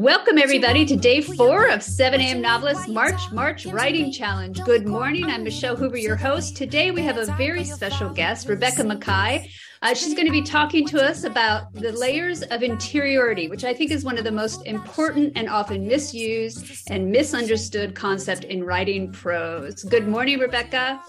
Welcome, 0.00 0.38
everybody, 0.38 0.86
to 0.86 0.96
day 0.96 1.20
four 1.20 1.68
of 1.68 1.82
7 1.82 2.22
a.m. 2.22 2.40
Novelist 2.40 2.88
March 2.88 3.30
March 3.32 3.66
Writing 3.66 4.10
Challenge. 4.10 4.58
Good 4.64 4.86
morning. 4.86 5.26
I'm 5.26 5.44
Michelle 5.44 5.76
Hoover, 5.76 5.98
your 5.98 6.16
host. 6.16 6.56
Today, 6.56 6.90
we 6.90 7.02
have 7.02 7.18
a 7.18 7.26
very 7.32 7.64
special 7.64 8.08
guest, 8.08 8.48
Rebecca 8.48 8.82
Makkai. 8.82 9.50
Uh, 9.82 9.92
she's 9.92 10.14
going 10.14 10.24
to 10.24 10.32
be 10.32 10.40
talking 10.40 10.86
to 10.86 11.04
us 11.04 11.24
about 11.24 11.74
the 11.74 11.92
layers 11.92 12.40
of 12.44 12.62
interiority, 12.62 13.48
which 13.48 13.62
I 13.62 13.74
think 13.74 13.90
is 13.90 14.02
one 14.02 14.16
of 14.16 14.24
the 14.24 14.32
most 14.32 14.66
important 14.66 15.34
and 15.36 15.50
often 15.50 15.86
misused 15.86 16.88
and 16.88 17.10
misunderstood 17.10 17.94
concept 17.94 18.44
in 18.44 18.64
writing 18.64 19.12
prose. 19.12 19.84
Good 19.84 20.08
morning, 20.08 20.38
Rebecca. 20.38 21.02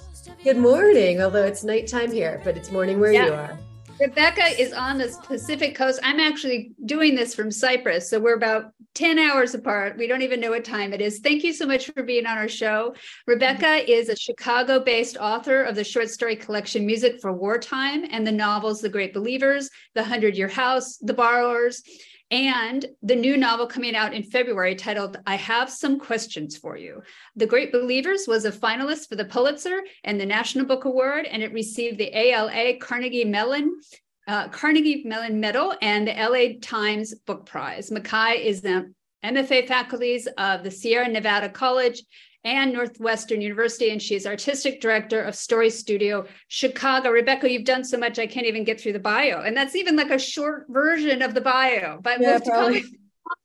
Good 0.43 0.57
morning, 0.57 1.21
although 1.21 1.45
it's 1.45 1.63
nighttime 1.63 2.11
here, 2.11 2.41
but 2.43 2.57
it's 2.57 2.71
morning 2.71 2.99
where 2.99 3.13
yeah. 3.13 3.25
you 3.25 3.33
are. 3.35 3.57
Rebecca 4.01 4.59
is 4.59 4.73
on 4.73 4.97
the 4.97 5.15
Pacific 5.25 5.75
coast. 5.75 5.99
I'm 6.01 6.19
actually 6.19 6.71
doing 6.85 7.13
this 7.13 7.35
from 7.35 7.51
Cyprus. 7.51 8.09
So 8.09 8.19
we're 8.19 8.33
about 8.33 8.73
10 8.95 9.19
hours 9.19 9.53
apart. 9.53 9.95
We 9.95 10.07
don't 10.07 10.23
even 10.23 10.39
know 10.39 10.49
what 10.49 10.65
time 10.65 10.91
it 10.91 11.01
is. 11.01 11.19
Thank 11.19 11.43
you 11.43 11.53
so 11.53 11.67
much 11.67 11.85
for 11.91 12.01
being 12.01 12.25
on 12.25 12.35
our 12.35 12.47
show. 12.47 12.95
Rebecca 13.27 13.89
is 13.89 14.09
a 14.09 14.15
Chicago 14.15 14.79
based 14.79 15.17
author 15.17 15.61
of 15.61 15.75
the 15.75 15.83
short 15.83 16.09
story 16.09 16.35
collection 16.35 16.83
Music 16.83 17.21
for 17.21 17.31
Wartime 17.31 18.05
and 18.09 18.25
the 18.25 18.31
novels 18.31 18.81
The 18.81 18.89
Great 18.89 19.13
Believers, 19.13 19.69
The 19.93 20.03
Hundred 20.03 20.35
Year 20.35 20.47
House, 20.47 20.97
The 20.97 21.13
Borrowers 21.13 21.83
and 22.31 22.85
the 23.03 23.15
new 23.15 23.35
novel 23.35 23.67
coming 23.67 23.95
out 23.95 24.13
in 24.13 24.23
February 24.23 24.73
titled 24.73 25.19
I 25.27 25.35
Have 25.35 25.69
Some 25.69 25.99
Questions 25.99 26.57
for 26.57 26.77
You. 26.77 27.03
The 27.35 27.45
Great 27.45 27.73
Believers 27.73 28.25
was 28.25 28.45
a 28.45 28.51
finalist 28.51 29.09
for 29.09 29.17
the 29.17 29.25
Pulitzer 29.25 29.81
and 30.05 30.19
the 30.19 30.25
National 30.25 30.65
Book 30.65 30.85
Award, 30.85 31.25
and 31.25 31.43
it 31.43 31.51
received 31.51 31.97
the 31.97 32.17
ALA 32.17 32.77
Carnegie 32.77 33.25
Mellon. 33.25 33.79
Uh, 34.27 34.47
Carnegie 34.47 35.03
Mellon 35.03 35.39
Medal 35.39 35.75
and 35.81 36.07
the 36.07 36.13
LA 36.13 36.59
Times 36.61 37.13
Book 37.13 37.45
Prize. 37.45 37.89
Makkai 37.89 38.39
is 38.39 38.61
the 38.61 38.93
MFA 39.25 39.67
faculties 39.67 40.27
of 40.37 40.63
the 40.63 40.71
Sierra 40.71 41.07
Nevada 41.07 41.49
College 41.49 42.01
and 42.43 42.73
Northwestern 42.73 43.41
University, 43.41 43.91
and 43.91 44.01
she 44.01 44.15
is 44.15 44.25
artistic 44.25 44.81
director 44.81 45.21
of 45.21 45.35
StoryStudio 45.35 46.27
Chicago. 46.47 47.09
Rebecca, 47.09 47.49
you've 47.51 47.65
done 47.65 47.83
so 47.83 47.97
much, 47.97 48.17
I 48.17 48.27
can't 48.27 48.47
even 48.47 48.63
get 48.63 48.81
through 48.81 48.93
the 48.93 48.99
bio, 48.99 49.41
and 49.41 49.55
that's 49.55 49.75
even 49.75 49.95
like 49.95 50.09
a 50.09 50.19
short 50.19 50.65
version 50.69 51.21
of 51.21 51.33
the 51.33 51.41
bio. 51.41 51.99
But 52.01 52.19
yeah, 52.21 52.39
we'll 52.43 52.81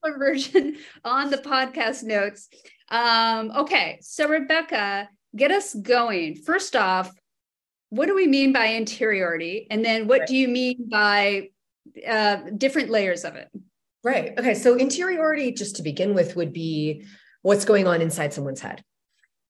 longer 0.05 0.19
version 0.19 0.77
on 1.05 1.31
the 1.31 1.39
podcast 1.39 2.05
notes. 2.05 2.49
Um, 2.91 3.53
okay, 3.57 3.99
so 4.01 4.29
Rebecca, 4.29 5.09
get 5.35 5.51
us 5.51 5.75
going. 5.75 6.37
First 6.37 6.75
off, 6.75 7.11
what 7.91 8.07
do 8.07 8.15
we 8.15 8.27
mean 8.27 8.53
by 8.53 8.69
interiority, 8.69 9.67
and 9.71 9.85
then 9.85 10.09
what 10.09 10.21
right. 10.21 10.29
do 10.29 10.37
you 10.37 10.49
mean 10.49 10.89
by 10.89 11.51
uh, 12.09 12.37
different 12.57 12.91
layers 12.91 13.25
of 13.25 13.37
it? 13.37 13.49
Right. 14.03 14.39
Okay. 14.39 14.55
So 14.55 14.77
interiority, 14.77 15.51
just 15.53 15.77
to 15.77 15.83
begin 15.83 16.15
with, 16.15 16.37
would 16.37 16.53
be 16.53 17.05
what's 17.47 17.65
going 17.65 17.87
on 17.87 18.03
inside 18.03 18.35
someone's 18.35 18.61
head. 18.61 18.83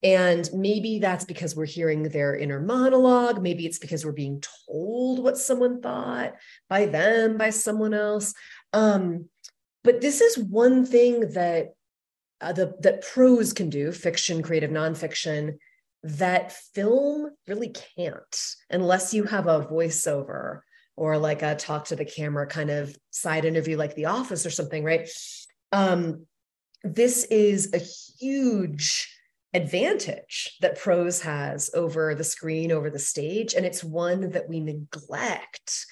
And 0.02 0.47
maybe 0.52 0.98
that's 0.98 1.25
because 1.25 1.56
we're 1.56 1.64
hearing 1.64 2.03
their 2.03 2.36
inner 2.36 2.61
monologue. 2.61 3.41
Maybe 3.41 3.64
it's 3.64 3.78
because 3.78 4.05
we're 4.05 4.12
being 4.12 4.42
told 4.69 5.25
what 5.25 5.38
someone 5.38 5.80
thought 5.80 6.34
by 6.69 6.84
them, 6.84 7.38
by 7.38 7.48
someone 7.48 7.94
else. 7.94 8.34
Um, 8.75 9.30
but 9.83 10.03
this 10.03 10.20
is 10.20 10.36
one 10.36 10.84
thing 10.84 11.20
that 11.30 11.72
uh, 12.42 12.53
the, 12.53 12.75
that 12.80 13.00
prose 13.00 13.55
can 13.55 13.70
do, 13.70 13.92
fiction, 13.92 14.42
creative 14.42 14.70
nonfiction, 14.70 15.56
that 16.03 16.53
film 16.53 17.31
really 17.48 17.75
can't, 17.97 18.55
unless 18.69 19.14
you 19.14 19.25
have 19.25 19.47
a 19.47 19.64
voiceover 19.64 20.60
or 20.97 21.16
like 21.16 21.41
a 21.41 21.56
talk 21.56 21.86
to 21.86 21.97
the 21.97 22.05
camera 22.05 22.47
kind 22.47 22.69
of 22.69 22.94
side 23.10 23.47
interview, 23.47 23.78
like 23.78 23.94
The 23.94 24.04
Office 24.04 24.44
or 24.44 24.50
something, 24.50 24.84
right? 24.84 25.09
Um, 25.72 26.26
this 26.94 27.24
is 27.24 27.72
a 27.72 27.78
huge 27.78 29.12
advantage 29.54 30.56
that 30.60 30.78
prose 30.78 31.20
has 31.22 31.70
over 31.74 32.14
the 32.14 32.24
screen, 32.24 32.70
over 32.70 32.91
the 32.91 32.98
stage. 32.98 33.54
And 33.54 33.64
it's 33.64 33.82
one 33.82 34.30
that 34.30 34.48
we 34.48 34.60
neglect 34.60 35.86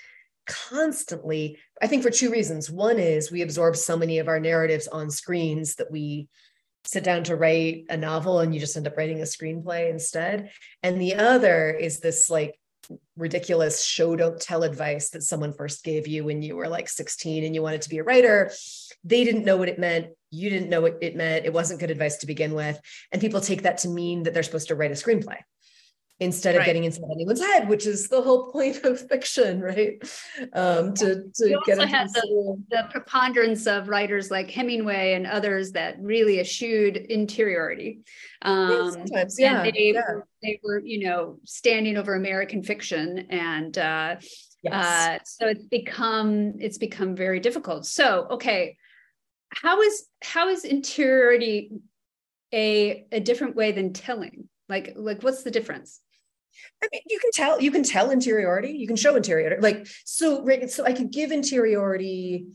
constantly, 0.46 1.58
I 1.80 1.86
think 1.86 2.02
for 2.02 2.10
two 2.10 2.30
reasons. 2.30 2.70
One 2.70 2.98
is 2.98 3.30
we 3.30 3.42
absorb 3.42 3.76
so 3.76 3.96
many 3.96 4.18
of 4.18 4.28
our 4.28 4.38
narratives 4.38 4.88
on 4.88 5.10
screens 5.10 5.76
that 5.76 5.90
we 5.90 6.28
sit 6.84 7.02
down 7.02 7.24
to 7.24 7.36
write 7.36 7.86
a 7.88 7.96
novel 7.96 8.40
and 8.40 8.52
you 8.52 8.60
just 8.60 8.76
end 8.76 8.86
up 8.86 8.96
writing 8.96 9.20
a 9.20 9.24
screenplay 9.24 9.90
instead. 9.90 10.50
And 10.82 11.00
the 11.00 11.14
other 11.14 11.70
is 11.70 12.00
this 12.00 12.28
like 12.28 12.58
ridiculous 13.16 13.82
show 13.82 14.14
don't 14.14 14.40
tell 14.40 14.62
advice 14.62 15.10
that 15.10 15.22
someone 15.22 15.54
first 15.54 15.84
gave 15.84 16.06
you 16.06 16.24
when 16.24 16.42
you 16.42 16.54
were 16.56 16.68
like 16.68 16.88
16 16.88 17.44
and 17.44 17.54
you 17.54 17.62
wanted 17.62 17.80
to 17.80 17.88
be 17.88 17.96
a 17.96 18.04
writer 18.04 18.50
they 19.04 19.24
didn't 19.24 19.44
know 19.44 19.56
what 19.56 19.68
it 19.68 19.78
meant 19.78 20.08
you 20.34 20.50
didn't 20.50 20.68
know 20.68 20.80
what 20.80 20.98
it 21.00 21.16
meant 21.16 21.44
it 21.44 21.52
wasn't 21.52 21.78
good 21.80 21.90
advice 21.90 22.16
to 22.18 22.26
begin 22.26 22.54
with 22.54 22.80
and 23.12 23.20
people 23.20 23.40
take 23.40 23.62
that 23.62 23.78
to 23.78 23.88
mean 23.88 24.22
that 24.22 24.34
they're 24.34 24.42
supposed 24.42 24.68
to 24.68 24.74
write 24.74 24.90
a 24.90 24.94
screenplay 24.94 25.38
instead 26.20 26.54
of 26.54 26.60
right. 26.60 26.66
getting 26.66 26.84
inside 26.84 27.08
anyone's 27.12 27.40
head, 27.40 27.68
which 27.68 27.86
is 27.86 28.08
the 28.08 28.20
whole 28.20 28.50
point 28.50 28.84
of 28.84 29.00
fiction, 29.08 29.60
right? 29.60 29.94
Um, 30.52 30.94
to 30.94 31.24
to 31.34 31.48
you 31.48 31.60
get 31.66 31.78
also 31.78 31.90
had 31.90 32.08
the, 32.10 32.62
the, 32.70 32.88
preponderance 32.90 33.66
of 33.66 33.88
writers 33.88 34.30
like 34.30 34.50
Hemingway 34.50 35.14
and 35.14 35.26
others 35.26 35.72
that 35.72 35.96
really 36.00 36.40
eschewed 36.40 36.96
interiority. 36.96 38.00
Um, 38.42 38.96
yeah, 39.06 39.24
yeah, 39.38 39.62
they, 39.62 39.92
yeah. 39.94 40.02
they 40.42 40.60
were, 40.62 40.78
you 40.78 41.06
know, 41.06 41.40
standing 41.44 41.96
over 41.96 42.14
American 42.14 42.62
fiction, 42.62 43.26
and 43.30 43.76
uh, 43.76 44.16
yes. 44.62 44.72
uh, 44.72 45.18
so 45.24 45.48
it's 45.48 45.64
become 45.64 46.54
it's 46.60 46.78
become 46.78 47.16
very 47.16 47.40
difficult. 47.40 47.86
So, 47.86 48.28
okay, 48.30 48.76
how 49.54 49.80
is 49.80 50.06
how 50.22 50.48
is 50.48 50.64
interiority 50.64 51.70
a 52.52 53.06
a 53.12 53.20
different 53.20 53.56
way 53.56 53.72
than 53.72 53.92
telling? 53.92 54.48
Like, 54.68 54.92
like 54.96 55.22
what's 55.22 55.42
the 55.42 55.50
difference? 55.50 56.00
I 56.82 56.88
mean, 56.92 57.02
you 57.08 57.18
can 57.18 57.30
tell, 57.32 57.60
you 57.60 57.70
can 57.70 57.82
tell 57.82 58.10
interiority, 58.10 58.70
you 58.70 58.86
can 58.86 58.96
show 58.96 59.16
interiority. 59.16 59.60
Like, 59.60 59.86
so, 60.04 60.46
so 60.68 60.84
I 60.84 60.92
could 60.92 61.10
give 61.10 61.32
interiority 61.32 62.46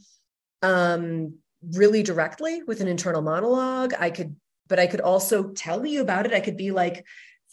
um 0.62 1.36
really 1.74 2.04
directly 2.04 2.64
with 2.64 2.80
an 2.82 2.88
internal 2.88 3.22
monologue. 3.22 3.94
I 4.00 4.10
could, 4.10 4.36
but 4.68 4.80
I 4.80 4.88
could 4.88 5.02
also 5.02 5.50
tell 5.50 5.86
you 5.86 6.02
about 6.02 6.26
it. 6.26 6.34
I 6.34 6.40
could 6.40 6.58
be 6.58 6.72
like, 6.72 7.06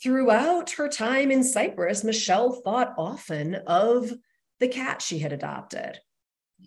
throughout 0.03 0.71
her 0.73 0.89
time 0.89 1.31
in 1.31 1.43
Cyprus, 1.43 2.05
Michelle 2.05 2.53
thought 2.53 2.95
often 2.97 3.57
of 3.67 4.13
the 4.61 4.69
cat 4.69 5.03
she 5.03 5.19
had 5.19 5.33
adopted. 5.33 5.99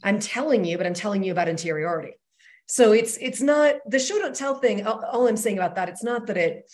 I'm 0.03 0.19
telling 0.19 0.65
you, 0.65 0.77
but 0.77 0.85
I'm 0.85 0.93
telling 0.93 1.23
you 1.23 1.31
about 1.31 1.47
interiority. 1.47 2.13
So 2.69 2.91
it's 2.91 3.17
it's 3.17 3.41
not 3.41 3.75
the 3.87 3.99
show 3.99 4.19
don't 4.19 4.35
tell 4.35 4.55
thing. 4.55 4.85
All, 4.85 5.03
all 5.03 5.27
I'm 5.27 5.37
saying 5.37 5.57
about 5.57 5.75
that, 5.75 5.89
it's 5.89 6.03
not 6.03 6.27
that 6.27 6.37
it 6.37 6.71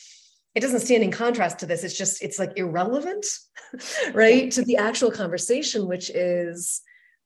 it 0.53 0.59
doesn't 0.61 0.81
stand 0.81 1.03
in 1.03 1.11
contrast 1.11 1.59
to 1.59 1.66
this 1.66 1.83
it's 1.83 1.97
just 1.97 2.23
it's 2.23 2.39
like 2.39 2.53
irrelevant 2.56 3.25
right 4.13 4.50
to 4.51 4.63
the 4.63 4.78
actual 4.78 5.11
conversation 5.11 5.85
which 5.85 6.09
is 6.09 6.81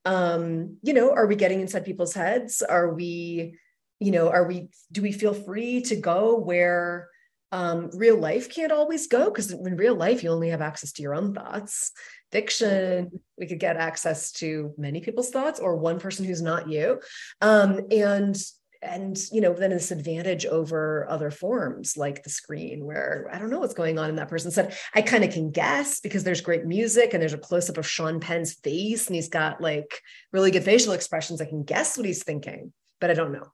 um 0.05 0.77
you 0.81 0.93
know 0.93 1.11
are 1.11 1.27
we 1.27 1.35
getting 1.35 1.61
inside 1.61 1.85
people's 1.85 2.13
heads? 2.13 2.61
Are 2.61 2.93
we 2.93 3.57
you 3.99 4.11
know 4.11 4.29
are 4.29 4.47
we 4.47 4.69
do 4.91 5.01
we 5.01 5.11
feel 5.11 5.33
free 5.33 5.81
to 5.81 5.95
go 5.95 6.37
where 6.37 7.09
um 7.51 7.89
real 7.93 8.17
life 8.17 8.53
can't 8.53 8.71
always 8.71 9.07
go? 9.07 9.25
Because 9.25 9.51
in 9.51 9.75
real 9.75 9.95
life 9.95 10.23
you 10.23 10.29
only 10.29 10.49
have 10.49 10.61
access 10.61 10.91
to 10.93 11.01
your 11.01 11.15
own 11.15 11.33
thoughts. 11.33 11.91
Fiction 12.31 13.19
we 13.37 13.47
could 13.47 13.59
get 13.59 13.75
access 13.75 14.31
to 14.33 14.73
many 14.77 15.01
people's 15.01 15.31
thoughts 15.31 15.59
or 15.59 15.75
one 15.75 15.99
person 15.99 16.25
who's 16.25 16.41
not 16.41 16.69
you. 16.69 16.99
Um 17.41 17.81
and 17.91 18.37
and 18.81 19.17
you 19.31 19.41
know 19.41 19.53
then 19.53 19.71
this 19.71 19.91
advantage 19.91 20.45
over 20.45 21.05
other 21.09 21.31
forms 21.31 21.97
like 21.97 22.23
the 22.23 22.29
screen 22.29 22.85
where 22.85 23.27
i 23.31 23.37
don't 23.37 23.49
know 23.49 23.59
what's 23.59 23.73
going 23.73 23.99
on 23.99 24.09
in 24.09 24.15
that 24.15 24.29
person's 24.29 24.55
head. 24.55 24.73
I 24.95 25.01
kind 25.01 25.23
of 25.23 25.33
can 25.33 25.51
guess 25.51 25.99
because 25.99 26.23
there's 26.23 26.41
great 26.41 26.65
music 26.65 27.13
and 27.13 27.21
there's 27.21 27.33
a 27.33 27.37
close-up 27.37 27.77
of 27.77 27.87
sean 27.87 28.19
penn's 28.19 28.53
face 28.53 29.07
and 29.07 29.15
he's 29.15 29.29
got 29.29 29.59
like 29.59 30.01
really 30.31 30.51
good 30.51 30.63
facial 30.63 30.93
expressions. 30.93 31.41
I 31.41 31.45
can 31.45 31.63
guess 31.63 31.97
what 31.97 32.05
he's 32.05 32.23
thinking 32.23 32.71
but 32.99 33.09
i 33.09 33.13
don't 33.13 33.33
know 33.33 33.47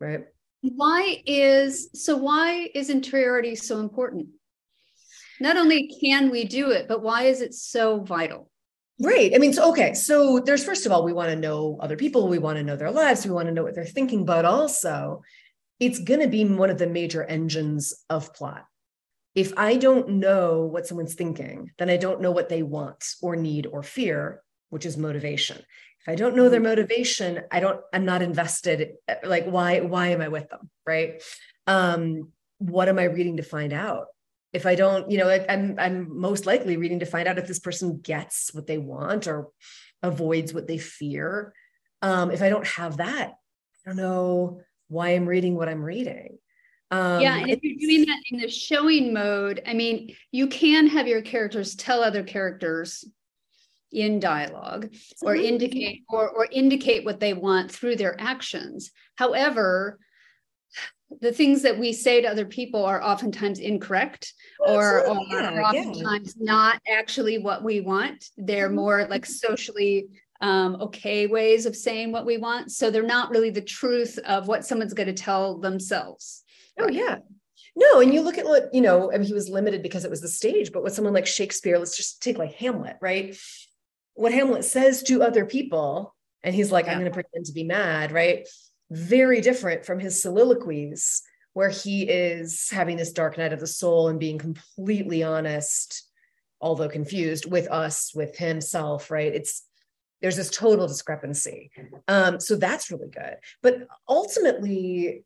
right? 0.00 0.24
Why 0.62 1.22
is 1.26 1.90
so 1.94 2.16
why 2.16 2.70
is 2.74 2.90
interiority 2.90 3.54
so 3.54 3.80
important? 3.80 4.28
Not 5.40 5.56
only 5.56 5.90
can 6.02 6.30
we 6.30 6.44
do 6.44 6.70
it 6.70 6.88
but 6.88 7.02
why 7.02 7.24
is 7.24 7.40
it 7.40 7.54
so 7.54 8.00
vital 8.00 8.49
Right. 9.02 9.32
I 9.34 9.38
mean, 9.38 9.54
so, 9.54 9.70
okay. 9.70 9.94
So 9.94 10.40
there's, 10.40 10.62
first 10.62 10.84
of 10.84 10.92
all, 10.92 11.02
we 11.02 11.14
want 11.14 11.30
to 11.30 11.36
know 11.36 11.78
other 11.80 11.96
people. 11.96 12.28
We 12.28 12.38
want 12.38 12.58
to 12.58 12.62
know 12.62 12.76
their 12.76 12.90
lives. 12.90 13.24
We 13.24 13.32
want 13.32 13.48
to 13.48 13.54
know 13.54 13.62
what 13.62 13.74
they're 13.74 13.84
thinking, 13.86 14.26
but 14.26 14.44
also 14.44 15.22
it's 15.78 15.98
going 15.98 16.20
to 16.20 16.28
be 16.28 16.44
one 16.44 16.68
of 16.68 16.78
the 16.78 16.86
major 16.86 17.24
engines 17.24 17.94
of 18.10 18.34
plot. 18.34 18.66
If 19.34 19.54
I 19.56 19.76
don't 19.76 20.08
know 20.20 20.66
what 20.66 20.86
someone's 20.86 21.14
thinking, 21.14 21.70
then 21.78 21.88
I 21.88 21.96
don't 21.96 22.20
know 22.20 22.30
what 22.30 22.50
they 22.50 22.62
want 22.62 23.02
or 23.22 23.36
need 23.36 23.66
or 23.66 23.82
fear, 23.82 24.42
which 24.68 24.84
is 24.84 24.98
motivation. 24.98 25.56
If 25.56 26.08
I 26.08 26.14
don't 26.14 26.36
know 26.36 26.50
their 26.50 26.60
motivation, 26.60 27.40
I 27.50 27.60
don't, 27.60 27.80
I'm 27.94 28.04
not 28.04 28.20
invested. 28.20 28.96
Like, 29.24 29.46
why, 29.46 29.80
why 29.80 30.08
am 30.08 30.20
I 30.20 30.28
with 30.28 30.50
them? 30.50 30.68
Right. 30.86 31.22
Um, 31.66 32.32
what 32.58 32.90
am 32.90 32.98
I 32.98 33.04
reading 33.04 33.38
to 33.38 33.42
find 33.42 33.72
out? 33.72 34.08
If 34.52 34.66
I 34.66 34.74
don't, 34.74 35.10
you 35.10 35.18
know, 35.18 35.28
I, 35.28 35.44
I'm 35.48 35.76
I'm 35.78 36.18
most 36.18 36.46
likely 36.46 36.76
reading 36.76 37.00
to 37.00 37.06
find 37.06 37.28
out 37.28 37.38
if 37.38 37.46
this 37.46 37.60
person 37.60 38.00
gets 38.00 38.52
what 38.52 38.66
they 38.66 38.78
want 38.78 39.26
or 39.26 39.48
avoids 40.02 40.52
what 40.52 40.66
they 40.66 40.78
fear. 40.78 41.52
Um, 42.02 42.30
if 42.30 42.42
I 42.42 42.48
don't 42.48 42.66
have 42.66 42.96
that, 42.98 43.30
I 43.30 43.88
don't 43.88 43.96
know 43.96 44.60
why 44.88 45.10
I'm 45.10 45.26
reading 45.26 45.54
what 45.54 45.68
I'm 45.68 45.82
reading. 45.82 46.38
Um, 46.90 47.20
yeah, 47.20 47.36
and 47.36 47.50
if 47.50 47.60
you're 47.62 47.78
doing 47.78 48.06
that 48.06 48.20
in 48.30 48.40
the 48.40 48.48
showing 48.48 49.12
mode, 49.12 49.62
I 49.64 49.74
mean, 49.74 50.16
you 50.32 50.48
can 50.48 50.88
have 50.88 51.06
your 51.06 51.22
characters 51.22 51.76
tell 51.76 52.02
other 52.02 52.24
characters 52.24 53.04
in 53.92 54.20
dialogue 54.20 54.92
or 55.22 55.34
indicate 55.34 56.02
or, 56.08 56.28
or 56.30 56.48
indicate 56.50 57.04
what 57.04 57.20
they 57.20 57.32
want 57.32 57.70
through 57.70 57.96
their 57.96 58.20
actions. 58.20 58.90
However, 59.16 59.98
the 61.20 61.32
things 61.32 61.62
that 61.62 61.78
we 61.78 61.92
say 61.92 62.20
to 62.20 62.28
other 62.28 62.44
people 62.44 62.84
are 62.84 63.02
oftentimes 63.02 63.58
incorrect 63.58 64.32
or, 64.60 65.06
or 65.06 65.18
yeah, 65.28 65.54
are 65.54 65.62
oftentimes 65.62 66.36
yeah. 66.38 66.52
not 66.52 66.80
actually 66.88 67.38
what 67.38 67.64
we 67.64 67.80
want. 67.80 68.26
They're 68.36 68.68
mm-hmm. 68.68 68.76
more 68.76 69.06
like 69.08 69.26
socially 69.26 70.08
um, 70.40 70.76
okay 70.80 71.26
ways 71.26 71.66
of 71.66 71.76
saying 71.76 72.12
what 72.12 72.24
we 72.26 72.38
want. 72.38 72.70
So 72.72 72.90
they're 72.90 73.02
not 73.02 73.30
really 73.30 73.50
the 73.50 73.60
truth 73.60 74.18
of 74.18 74.48
what 74.48 74.64
someone's 74.64 74.94
going 74.94 75.08
to 75.08 75.12
tell 75.12 75.58
themselves. 75.58 76.44
Oh, 76.78 76.84
right? 76.84 76.94
yeah. 76.94 77.16
No, 77.76 78.00
and 78.00 78.12
you 78.12 78.20
look 78.20 78.38
at 78.38 78.46
what, 78.46 78.72
you 78.72 78.80
know, 78.80 79.12
I 79.12 79.18
mean, 79.18 79.26
he 79.26 79.34
was 79.34 79.48
limited 79.48 79.82
because 79.82 80.04
it 80.04 80.10
was 80.10 80.20
the 80.20 80.28
stage, 80.28 80.72
but 80.72 80.82
with 80.82 80.94
someone 80.94 81.14
like 81.14 81.26
Shakespeare, 81.26 81.78
let's 81.78 81.96
just 81.96 82.22
take 82.22 82.38
like 82.38 82.54
Hamlet, 82.54 82.96
right? 83.00 83.36
What 84.14 84.32
Hamlet 84.32 84.64
says 84.64 85.02
to 85.04 85.22
other 85.22 85.46
people, 85.46 86.14
and 86.42 86.54
he's 86.54 86.72
like, 86.72 86.86
yeah. 86.86 86.92
I'm 86.92 86.98
going 86.98 87.10
to 87.10 87.14
pretend 87.14 87.46
to 87.46 87.52
be 87.52 87.64
mad, 87.64 88.12
right? 88.12 88.46
Very 88.90 89.40
different 89.40 89.84
from 89.84 89.98
his 89.98 90.20
soliloquies, 90.20 91.22
where 91.52 91.70
he 91.70 92.02
is 92.02 92.68
having 92.70 92.96
this 92.96 93.12
dark 93.12 93.38
night 93.38 93.52
of 93.52 93.60
the 93.60 93.66
soul 93.66 94.08
and 94.08 94.20
being 94.20 94.38
completely 94.38 95.22
honest, 95.22 96.08
although 96.60 96.88
confused 96.88 97.50
with 97.50 97.68
us, 97.68 98.12
with 98.14 98.36
himself, 98.36 99.10
right? 99.10 99.34
It's 99.34 99.64
there's 100.20 100.36
this 100.36 100.50
total 100.50 100.86
discrepancy. 100.86 101.70
Um, 102.06 102.40
so 102.40 102.56
that's 102.56 102.90
really 102.90 103.08
good. 103.08 103.36
But 103.62 103.86
ultimately, 104.06 105.24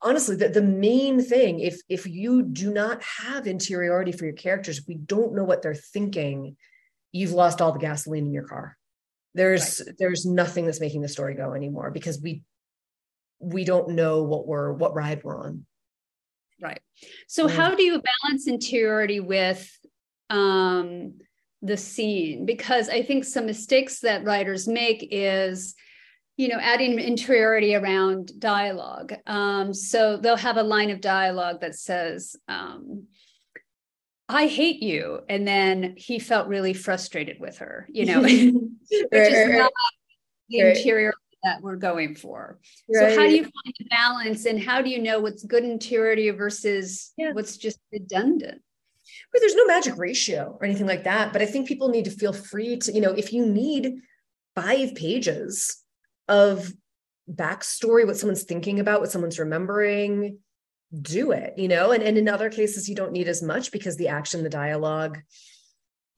honestly, 0.00 0.34
the, 0.34 0.48
the 0.48 0.62
main 0.62 1.22
thing, 1.22 1.60
if 1.60 1.78
if 1.88 2.06
you 2.06 2.42
do 2.42 2.72
not 2.72 3.02
have 3.02 3.46
interiority 3.46 4.12
for 4.12 4.24
your 4.24 4.34
characters, 4.34 4.78
if 4.78 4.88
we 4.88 4.94
don't 4.94 5.34
know 5.34 5.44
what 5.44 5.62
they're 5.62 5.74
thinking, 5.74 6.56
you've 7.12 7.32
lost 7.32 7.60
all 7.60 7.72
the 7.72 7.78
gasoline 7.78 8.26
in 8.26 8.32
your 8.32 8.48
car 8.48 8.76
there's 9.34 9.80
right. 9.84 9.94
there's 9.98 10.26
nothing 10.26 10.64
that's 10.64 10.80
making 10.80 11.02
the 11.02 11.08
story 11.08 11.34
go 11.34 11.54
anymore 11.54 11.90
because 11.90 12.20
we 12.20 12.42
we 13.40 13.64
don't 13.64 13.90
know 13.90 14.22
what 14.22 14.46
we're 14.46 14.72
what 14.72 14.94
ride 14.94 15.22
we're 15.24 15.46
on. 15.46 15.64
Right. 16.60 16.80
So 17.26 17.48
yeah. 17.48 17.56
how 17.56 17.74
do 17.74 17.82
you 17.82 18.02
balance 18.22 18.46
interiority 18.46 19.20
with 19.20 19.70
um 20.28 21.14
the 21.62 21.76
scene? 21.76 22.46
Because 22.46 22.88
i 22.88 23.02
think 23.02 23.24
some 23.24 23.46
mistakes 23.46 24.00
that 24.00 24.24
writers 24.24 24.68
make 24.68 25.08
is 25.10 25.74
you 26.36 26.48
know 26.48 26.58
adding 26.60 26.98
interiority 26.98 27.74
around 27.74 28.38
dialogue. 28.38 29.14
Um 29.26 29.72
so 29.72 30.16
they'll 30.16 30.36
have 30.36 30.58
a 30.58 30.62
line 30.62 30.90
of 30.90 31.00
dialogue 31.00 31.60
that 31.62 31.74
says 31.74 32.36
um 32.46 33.06
I 34.32 34.46
hate 34.46 34.80
you. 34.80 35.20
And 35.28 35.46
then 35.46 35.94
he 35.96 36.20
felt 36.20 36.46
really 36.46 36.72
frustrated 36.72 37.40
with 37.40 37.58
her, 37.58 37.88
you 37.90 38.06
know, 38.06 38.20
which 38.22 38.42
is 38.90 39.58
not 39.58 39.72
the 40.48 40.60
interior 40.60 41.12
that 41.42 41.62
we're 41.62 41.76
going 41.76 42.14
for. 42.14 42.58
Right. 42.88 43.12
So 43.12 43.20
how 43.20 43.26
do 43.26 43.34
you 43.34 43.42
find 43.42 43.74
a 43.80 43.84
balance 43.90 44.44
and 44.46 44.62
how 44.62 44.82
do 44.82 44.90
you 44.90 45.00
know 45.00 45.20
what's 45.20 45.44
good 45.44 45.64
interiority 45.64 46.30
versus 46.30 47.12
yeah. 47.16 47.32
what's 47.32 47.56
just 47.56 47.78
redundant? 47.92 48.62
Well, 49.32 49.40
there's 49.40 49.54
no 49.54 49.66
magic 49.66 49.96
ratio 49.96 50.56
or 50.60 50.64
anything 50.64 50.86
like 50.86 51.04
that, 51.04 51.32
but 51.32 51.42
I 51.42 51.46
think 51.46 51.68
people 51.68 51.88
need 51.88 52.04
to 52.04 52.10
feel 52.10 52.32
free 52.32 52.78
to, 52.78 52.92
you 52.92 53.00
know, 53.00 53.12
if 53.12 53.32
you 53.32 53.46
need 53.46 54.00
five 54.54 54.94
pages 54.94 55.82
of 56.28 56.72
backstory, 57.30 58.06
what 58.06 58.16
someone's 58.16 58.42
thinking 58.44 58.80
about, 58.80 59.00
what 59.00 59.10
someone's 59.10 59.38
remembering, 59.38 60.38
do 61.00 61.30
it, 61.30 61.54
you 61.56 61.68
know, 61.68 61.92
and, 61.92 62.02
and 62.02 62.18
in 62.18 62.28
other 62.28 62.50
cases, 62.50 62.88
you 62.88 62.96
don't 62.96 63.12
need 63.12 63.28
as 63.28 63.42
much 63.42 63.70
because 63.70 63.96
the 63.96 64.08
action, 64.08 64.42
the 64.42 64.48
dialogue 64.48 65.20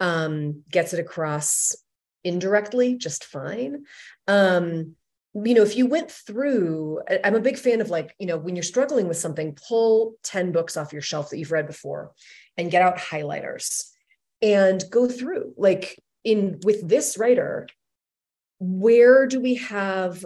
um, 0.01 0.63
gets 0.71 0.95
it 0.95 1.01
across 1.01 1.77
indirectly 2.25 2.97
just 2.97 3.25
fine. 3.25 3.85
Um, 4.27 4.97
you 5.35 5.55
know, 5.55 5.63
if 5.63 5.77
you 5.77 5.87
went 5.87 6.11
through, 6.11 7.01
I'm 7.25 7.35
a 7.35 7.41
big 7.41 7.59
fan 7.59 7.81
of 7.81 7.89
like, 7.89 8.15
you 8.19 8.27
know, 8.27 8.37
when 8.37 8.55
you're 8.55 8.63
struggling 8.63 9.09
with 9.09 9.17
something, 9.17 9.57
pull 9.69 10.15
10 10.25 10.53
books 10.53 10.77
off 10.77 10.93
your 10.93 11.03
shelf 11.03 11.31
that 11.31 11.39
you've 11.39 11.53
read 11.53 11.67
before 11.67 12.13
and 12.59 12.71
get 12.71 12.83
out 12.83 12.99
highlighters 12.99 13.91
and 14.43 14.83
go 14.91 15.09
through. 15.09 15.55
Like 15.57 15.99
in 16.23 16.61
with 16.65 16.87
this 16.87 17.17
writer, 17.17 17.69
where 18.59 19.27
do 19.27 19.41
we 19.41 19.55
have 19.57 20.25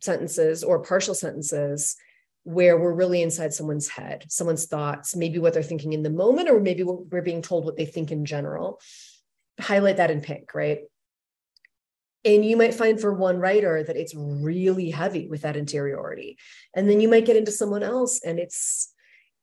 sentences 0.00 0.62
or 0.62 0.80
partial 0.80 1.14
sentences 1.14 1.96
where 2.44 2.78
we're 2.78 2.92
really 2.92 3.22
inside 3.22 3.52
someone's 3.52 3.88
head, 3.88 4.24
someone's 4.28 4.66
thoughts, 4.66 5.16
maybe 5.16 5.38
what 5.38 5.54
they're 5.54 5.62
thinking 5.62 5.92
in 5.92 6.02
the 6.02 6.10
moment, 6.10 6.48
or 6.48 6.60
maybe 6.60 6.82
we're 6.82 7.22
being 7.22 7.42
told 7.42 7.64
what 7.64 7.76
they 7.76 7.86
think 7.86 8.10
in 8.10 8.24
general. 8.24 8.80
Highlight 9.58 9.98
that 9.98 10.10
in 10.10 10.20
pink, 10.20 10.54
right? 10.54 10.80
And 12.24 12.44
you 12.44 12.56
might 12.56 12.74
find 12.74 13.00
for 13.00 13.14
one 13.14 13.38
writer 13.38 13.82
that 13.82 13.96
it's 13.96 14.14
really 14.14 14.90
heavy 14.90 15.26
with 15.28 15.42
that 15.42 15.56
interiority. 15.56 16.36
And 16.74 16.88
then 16.88 17.00
you 17.00 17.08
might 17.08 17.24
get 17.24 17.36
into 17.36 17.50
someone 17.50 17.82
else 17.82 18.20
and 18.22 18.38
it's 18.38 18.92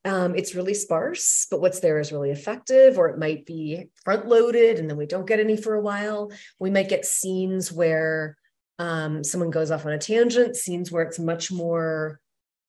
um, 0.05 0.35
it's 0.35 0.55
really 0.55 0.73
sparse, 0.73 1.47
but 1.51 1.59
what's 1.59 1.81
there 1.81 1.99
is 1.99 2.13
really 2.13 2.31
effective, 2.31 2.97
or 2.97 3.09
it 3.09 3.19
might 3.19 3.45
be 3.45 3.89
front 4.05 4.25
loaded 4.25 4.79
and 4.79 4.89
then 4.89 4.95
we 4.95 5.05
don't 5.05 5.27
get 5.27 5.39
any 5.39 5.57
for 5.57 5.73
a 5.73 5.81
while. 5.81 6.31
We 6.59 6.69
might 6.69 6.87
get 6.87 7.05
scenes 7.05 7.73
where 7.73 8.37
um, 8.79 9.23
someone 9.23 9.49
goes 9.49 9.69
off 9.69 9.85
on 9.85 9.91
a 9.91 9.97
tangent, 9.97 10.55
scenes 10.55 10.91
where 10.91 11.03
it's 11.03 11.19
much 11.19 11.51
more 11.51 12.21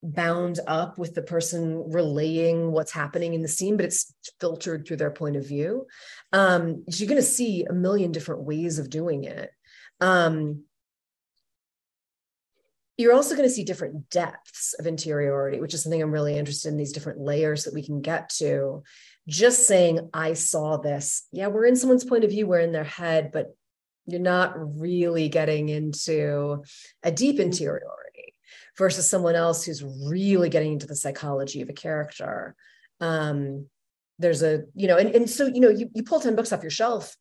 bound 0.02 0.60
up 0.66 0.98
with 0.98 1.14
the 1.14 1.22
person 1.22 1.90
relaying 1.92 2.72
what's 2.72 2.92
happening 2.92 3.34
in 3.34 3.42
the 3.42 3.48
scene, 3.48 3.76
but 3.76 3.86
it's 3.86 4.12
filtered 4.40 4.86
through 4.86 4.96
their 4.96 5.10
point 5.10 5.36
of 5.36 5.46
view. 5.46 5.86
Um, 6.32 6.84
you're 6.88 7.08
going 7.08 7.20
to 7.20 7.22
see 7.22 7.64
a 7.64 7.72
million 7.72 8.12
different 8.12 8.42
ways 8.42 8.78
of 8.78 8.90
doing 8.90 9.24
it. 9.24 9.50
Um, 10.00 10.64
you're 12.98 13.14
also 13.14 13.36
going 13.36 13.48
to 13.48 13.54
see 13.54 13.62
different 13.62 14.10
depths 14.10 14.74
of 14.78 14.86
interiority, 14.86 15.60
which 15.60 15.72
is 15.72 15.82
something 15.84 16.02
I'm 16.02 16.10
really 16.10 16.36
interested 16.36 16.68
in 16.68 16.76
these 16.76 16.92
different 16.92 17.20
layers 17.20 17.64
that 17.64 17.72
we 17.72 17.84
can 17.84 18.00
get 18.00 18.28
to. 18.38 18.82
Just 19.28 19.68
saying, 19.68 20.10
I 20.12 20.32
saw 20.32 20.78
this. 20.78 21.26
Yeah, 21.30 21.46
we're 21.46 21.66
in 21.66 21.76
someone's 21.76 22.04
point 22.04 22.24
of 22.24 22.30
view, 22.30 22.48
we're 22.48 22.58
in 22.58 22.72
their 22.72 22.82
head, 22.82 23.30
but 23.32 23.54
you're 24.06 24.20
not 24.20 24.54
really 24.80 25.28
getting 25.28 25.68
into 25.68 26.64
a 27.04 27.12
deep 27.12 27.38
interiority 27.38 28.34
versus 28.76 29.08
someone 29.08 29.36
else 29.36 29.64
who's 29.64 29.84
really 29.84 30.48
getting 30.48 30.72
into 30.72 30.86
the 30.86 30.96
psychology 30.96 31.62
of 31.62 31.68
a 31.68 31.74
character. 31.74 32.56
Um, 33.00 33.66
there's 34.18 34.42
a, 34.42 34.62
you 34.74 34.88
know, 34.88 34.96
and, 34.96 35.10
and 35.10 35.30
so, 35.30 35.46
you 35.46 35.60
know, 35.60 35.68
you, 35.68 35.88
you 35.94 36.02
pull 36.02 36.20
10 36.20 36.34
books 36.34 36.52
off 36.52 36.62
your 36.62 36.70
shelf 36.70 37.14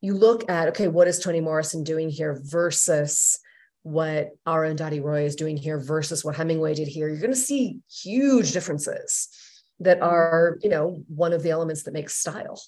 you 0.00 0.14
look 0.14 0.48
at 0.50 0.68
okay 0.68 0.88
what 0.88 1.08
is 1.08 1.18
toni 1.18 1.40
morrison 1.40 1.82
doing 1.84 2.08
here 2.08 2.40
versus 2.44 3.38
what 3.82 4.30
Arundhati 4.46 5.02
Roy 5.02 5.24
is 5.24 5.36
doing 5.36 5.56
here 5.56 5.78
versus 5.78 6.24
what 6.24 6.36
Hemingway 6.36 6.74
did 6.74 6.88
here, 6.88 7.08
you're 7.08 7.20
going 7.20 7.30
to 7.30 7.36
see 7.36 7.78
huge 7.90 8.52
differences 8.52 9.28
that 9.80 9.98
mm-hmm. 10.00 10.08
are, 10.08 10.58
you 10.62 10.68
know, 10.68 11.02
one 11.08 11.32
of 11.32 11.42
the 11.42 11.50
elements 11.50 11.84
that 11.84 11.94
makes 11.94 12.16
style. 12.16 12.60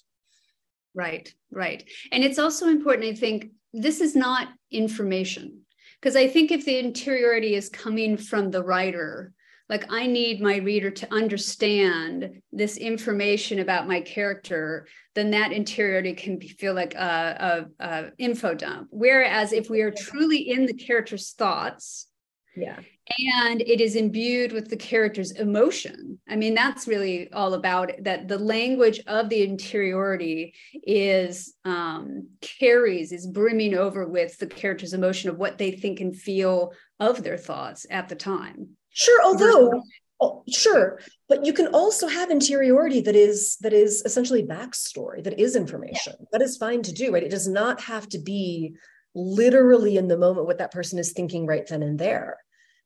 Right, 0.93 1.33
right. 1.51 1.87
And 2.11 2.23
it's 2.23 2.39
also 2.39 2.67
important, 2.67 3.07
I 3.07 3.15
think, 3.15 3.51
this 3.73 4.01
is 4.01 4.15
not 4.15 4.49
information. 4.71 5.61
Because 6.01 6.15
I 6.15 6.27
think 6.27 6.51
if 6.51 6.65
the 6.65 6.79
interiority 6.79 7.53
is 7.53 7.69
coming 7.69 8.17
from 8.17 8.49
the 8.49 8.63
writer, 8.63 9.33
like 9.71 9.91
i 9.91 10.05
need 10.05 10.39
my 10.39 10.57
reader 10.57 10.91
to 10.91 11.11
understand 11.11 12.41
this 12.51 12.77
information 12.77 13.59
about 13.59 13.87
my 13.87 14.01
character 14.01 14.85
then 15.15 15.31
that 15.31 15.51
interiority 15.51 16.13
can 16.13 16.37
be, 16.37 16.47
feel 16.47 16.73
like 16.73 16.95
a, 16.95 17.67
a, 17.79 17.85
a 17.85 18.11
info 18.17 18.53
dump. 18.53 18.87
Whereas 18.91 19.51
if 19.51 19.69
we 19.69 19.81
are 19.81 19.91
truly 19.91 20.49
in 20.49 20.65
the 20.65 20.73
character's 20.73 21.31
thoughts 21.31 22.07
yeah. 22.55 22.79
and 23.19 23.61
it 23.61 23.81
is 23.81 23.95
imbued 23.95 24.51
with 24.51 24.69
the 24.69 24.75
character's 24.75 25.31
emotion 25.31 26.19
i 26.27 26.35
mean 26.35 26.53
that's 26.53 26.85
really 26.85 27.31
all 27.31 27.53
about 27.53 27.89
it 27.89 28.03
that 28.03 28.27
the 28.27 28.37
language 28.37 28.99
of 29.07 29.29
the 29.29 29.41
interiority 29.41 30.53
is 30.83 31.53
um 31.63 32.27
carries 32.41 33.13
is 33.13 33.25
brimming 33.25 33.73
over 33.73 34.05
with 34.05 34.37
the 34.37 34.47
character's 34.47 34.93
emotion 34.93 35.29
of 35.29 35.37
what 35.37 35.57
they 35.57 35.71
think 35.71 36.01
and 36.01 36.15
feel 36.15 36.73
of 36.99 37.23
their 37.23 37.37
thoughts 37.37 37.85
at 37.89 38.09
the 38.09 38.15
time 38.15 38.75
Sure, 38.93 39.21
although 39.23 39.83
oh, 40.19 40.43
sure, 40.49 40.99
but 41.27 41.45
you 41.45 41.53
can 41.53 41.67
also 41.67 42.07
have 42.07 42.29
interiority 42.29 43.01
that 43.01 43.15
is 43.15 43.57
that 43.61 43.73
is 43.73 44.01
essentially 44.05 44.43
backstory, 44.43 45.23
that 45.23 45.39
is 45.39 45.55
information. 45.55 46.13
Yeah. 46.19 46.25
That 46.31 46.41
is 46.41 46.57
fine 46.57 46.83
to 46.83 46.91
do, 46.91 47.13
right? 47.13 47.23
It 47.23 47.31
does 47.31 47.47
not 47.47 47.81
have 47.81 48.07
to 48.09 48.19
be 48.19 48.75
literally 49.13 49.97
in 49.97 50.07
the 50.07 50.17
moment 50.17 50.47
what 50.47 50.59
that 50.59 50.71
person 50.71 50.99
is 50.99 51.11
thinking 51.11 51.45
right 51.45 51.67
then 51.67 51.83
and 51.83 51.99
there. 51.99 52.37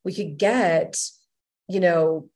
We 0.03 0.13
could 0.13 0.37
get, 0.37 0.97
you 1.67 1.79
know, 1.79 2.29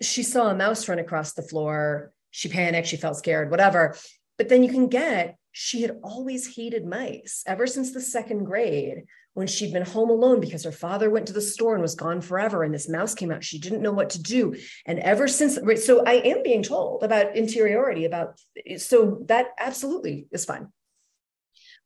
she 0.00 0.22
saw 0.22 0.48
a 0.48 0.56
mouse 0.56 0.88
run 0.88 0.98
across 0.98 1.34
the 1.34 1.42
floor. 1.42 2.12
She 2.30 2.48
panicked, 2.48 2.88
she 2.88 2.96
felt 2.96 3.16
scared, 3.16 3.50
whatever. 3.50 3.96
But 4.36 4.48
then 4.48 4.62
you 4.62 4.70
can 4.70 4.88
get, 4.88 5.36
she 5.50 5.82
had 5.82 5.98
always 6.02 6.54
hated 6.54 6.86
mice 6.86 7.42
ever 7.46 7.66
since 7.66 7.92
the 7.92 8.00
second 8.00 8.44
grade 8.44 9.04
when 9.38 9.46
she'd 9.46 9.72
been 9.72 9.84
home 9.84 10.10
alone 10.10 10.40
because 10.40 10.64
her 10.64 10.72
father 10.72 11.10
went 11.10 11.28
to 11.28 11.32
the 11.32 11.40
store 11.40 11.74
and 11.74 11.80
was 11.80 11.94
gone 11.94 12.20
forever 12.20 12.64
and 12.64 12.74
this 12.74 12.88
mouse 12.88 13.14
came 13.14 13.30
out 13.30 13.44
she 13.44 13.60
didn't 13.60 13.82
know 13.82 13.92
what 13.92 14.10
to 14.10 14.20
do. 14.20 14.56
And 14.84 14.98
ever 14.98 15.28
since 15.28 15.56
right 15.62 15.78
so 15.78 16.04
i 16.04 16.14
am 16.14 16.42
being 16.42 16.64
told 16.64 17.04
about 17.04 17.36
interiority 17.36 18.04
about 18.04 18.40
so 18.78 19.22
that 19.26 19.50
absolutely 19.60 20.26
is 20.32 20.44
fine. 20.44 20.66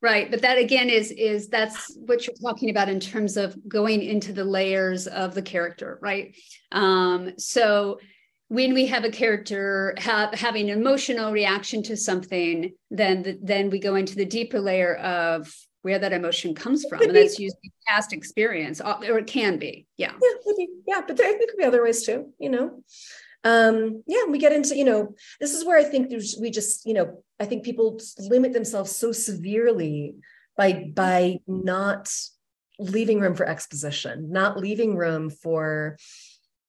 Right 0.01 0.31
but 0.31 0.41
that 0.41 0.57
again 0.57 0.89
is 0.89 1.11
is 1.11 1.47
that's 1.47 1.95
what 1.95 2.25
you're 2.25 2.35
talking 2.41 2.71
about 2.71 2.89
in 2.89 2.99
terms 2.99 3.37
of 3.37 3.55
going 3.67 4.01
into 4.01 4.33
the 4.33 4.43
layers 4.43 5.05
of 5.05 5.35
the 5.35 5.43
character 5.43 5.99
right? 6.01 6.35
Um 6.71 7.37
so 7.37 7.99
when 8.47 8.73
we 8.73 8.87
have 8.87 9.03
a 9.03 9.09
character 9.09 9.95
have, 9.97 10.33
having 10.33 10.69
an 10.69 10.79
emotional 10.79 11.31
reaction 11.31 11.83
to 11.83 11.95
something 11.95 12.73
then 12.89 13.21
the, 13.21 13.37
then 13.43 13.69
we 13.69 13.77
go 13.77 13.93
into 13.93 14.15
the 14.15 14.25
deeper 14.25 14.59
layer 14.59 14.95
of 14.95 15.53
where 15.83 15.99
that 15.99 16.13
emotion 16.13 16.55
comes 16.55 16.85
from. 16.85 17.01
And 17.01 17.15
that's 17.15 17.37
usually 17.37 17.71
past 17.87 18.13
experience, 18.13 18.81
or 18.81 19.19
it 19.19 19.27
can 19.27 19.59
be. 19.59 19.85
Yeah. 19.97 20.13
Yeah, 20.13 20.29
maybe. 20.45 20.71
Yeah, 20.87 21.01
but 21.05 21.17
there, 21.17 21.31
there 21.31 21.47
could 21.47 21.57
be 21.57 21.65
other 21.65 21.83
ways 21.83 22.05
too, 22.05 22.33
you 22.39 22.49
know. 22.49 22.81
Um, 23.43 24.01
yeah, 24.07 24.23
we 24.29 24.39
get 24.39 24.53
into, 24.53 24.77
you 24.77 24.85
know, 24.85 25.13
this 25.41 25.53
is 25.53 25.65
where 25.65 25.77
I 25.77 25.83
think 25.83 26.09
there's 26.09 26.37
we 26.39 26.49
just, 26.49 26.85
you 26.85 26.93
know, 26.93 27.21
I 27.39 27.45
think 27.45 27.63
people 27.63 27.99
limit 28.17 28.53
themselves 28.53 28.95
so 28.95 29.11
severely 29.11 30.15
by 30.55 30.89
by 30.95 31.39
not 31.45 32.09
leaving 32.79 33.19
room 33.19 33.35
for 33.35 33.45
exposition, 33.45 34.31
not 34.31 34.57
leaving 34.57 34.95
room 34.95 35.29
for 35.29 35.97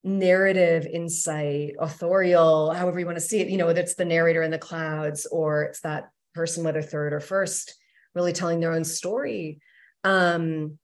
narrative 0.03 0.87
insight, 0.87 1.77
authorial, 1.79 2.73
however 2.73 2.99
you 2.99 3.07
want 3.07 3.17
to 3.17 3.25
see 3.25 3.41
it, 3.41 3.49
you 3.49 3.57
know, 3.57 3.67
whether 3.67 3.81
it's 3.81 3.95
the 3.95 4.05
narrator 4.05 4.43
in 4.43 4.51
the 4.51 4.59
clouds 4.59 5.27
or 5.27 5.63
it's 5.63 5.81
that 5.81 6.11
person, 6.35 6.65
whether 6.65 6.83
third 6.83 7.13
or 7.13 7.21
first 7.21 7.77
really 8.15 8.33
telling 8.33 8.61
their 8.61 8.73
own 8.73 8.85
story. 8.85 9.61
Um, 10.03 10.79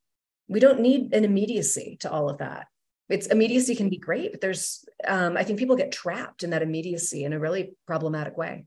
we 0.48 0.60
don't 0.60 0.80
need 0.80 1.14
an 1.14 1.24
immediacy 1.24 1.98
to 2.00 2.10
all 2.10 2.28
of 2.28 2.38
that. 2.38 2.66
It's 3.08 3.26
immediacy 3.26 3.74
can 3.74 3.88
be 3.88 3.98
great, 3.98 4.30
but 4.32 4.40
there's, 4.40 4.84
um, 5.06 5.36
I 5.36 5.42
think 5.42 5.58
people 5.58 5.76
get 5.76 5.92
trapped 5.92 6.42
in 6.42 6.50
that 6.50 6.62
immediacy 6.62 7.24
in 7.24 7.32
a 7.32 7.40
really 7.40 7.72
problematic 7.86 8.36
way. 8.36 8.66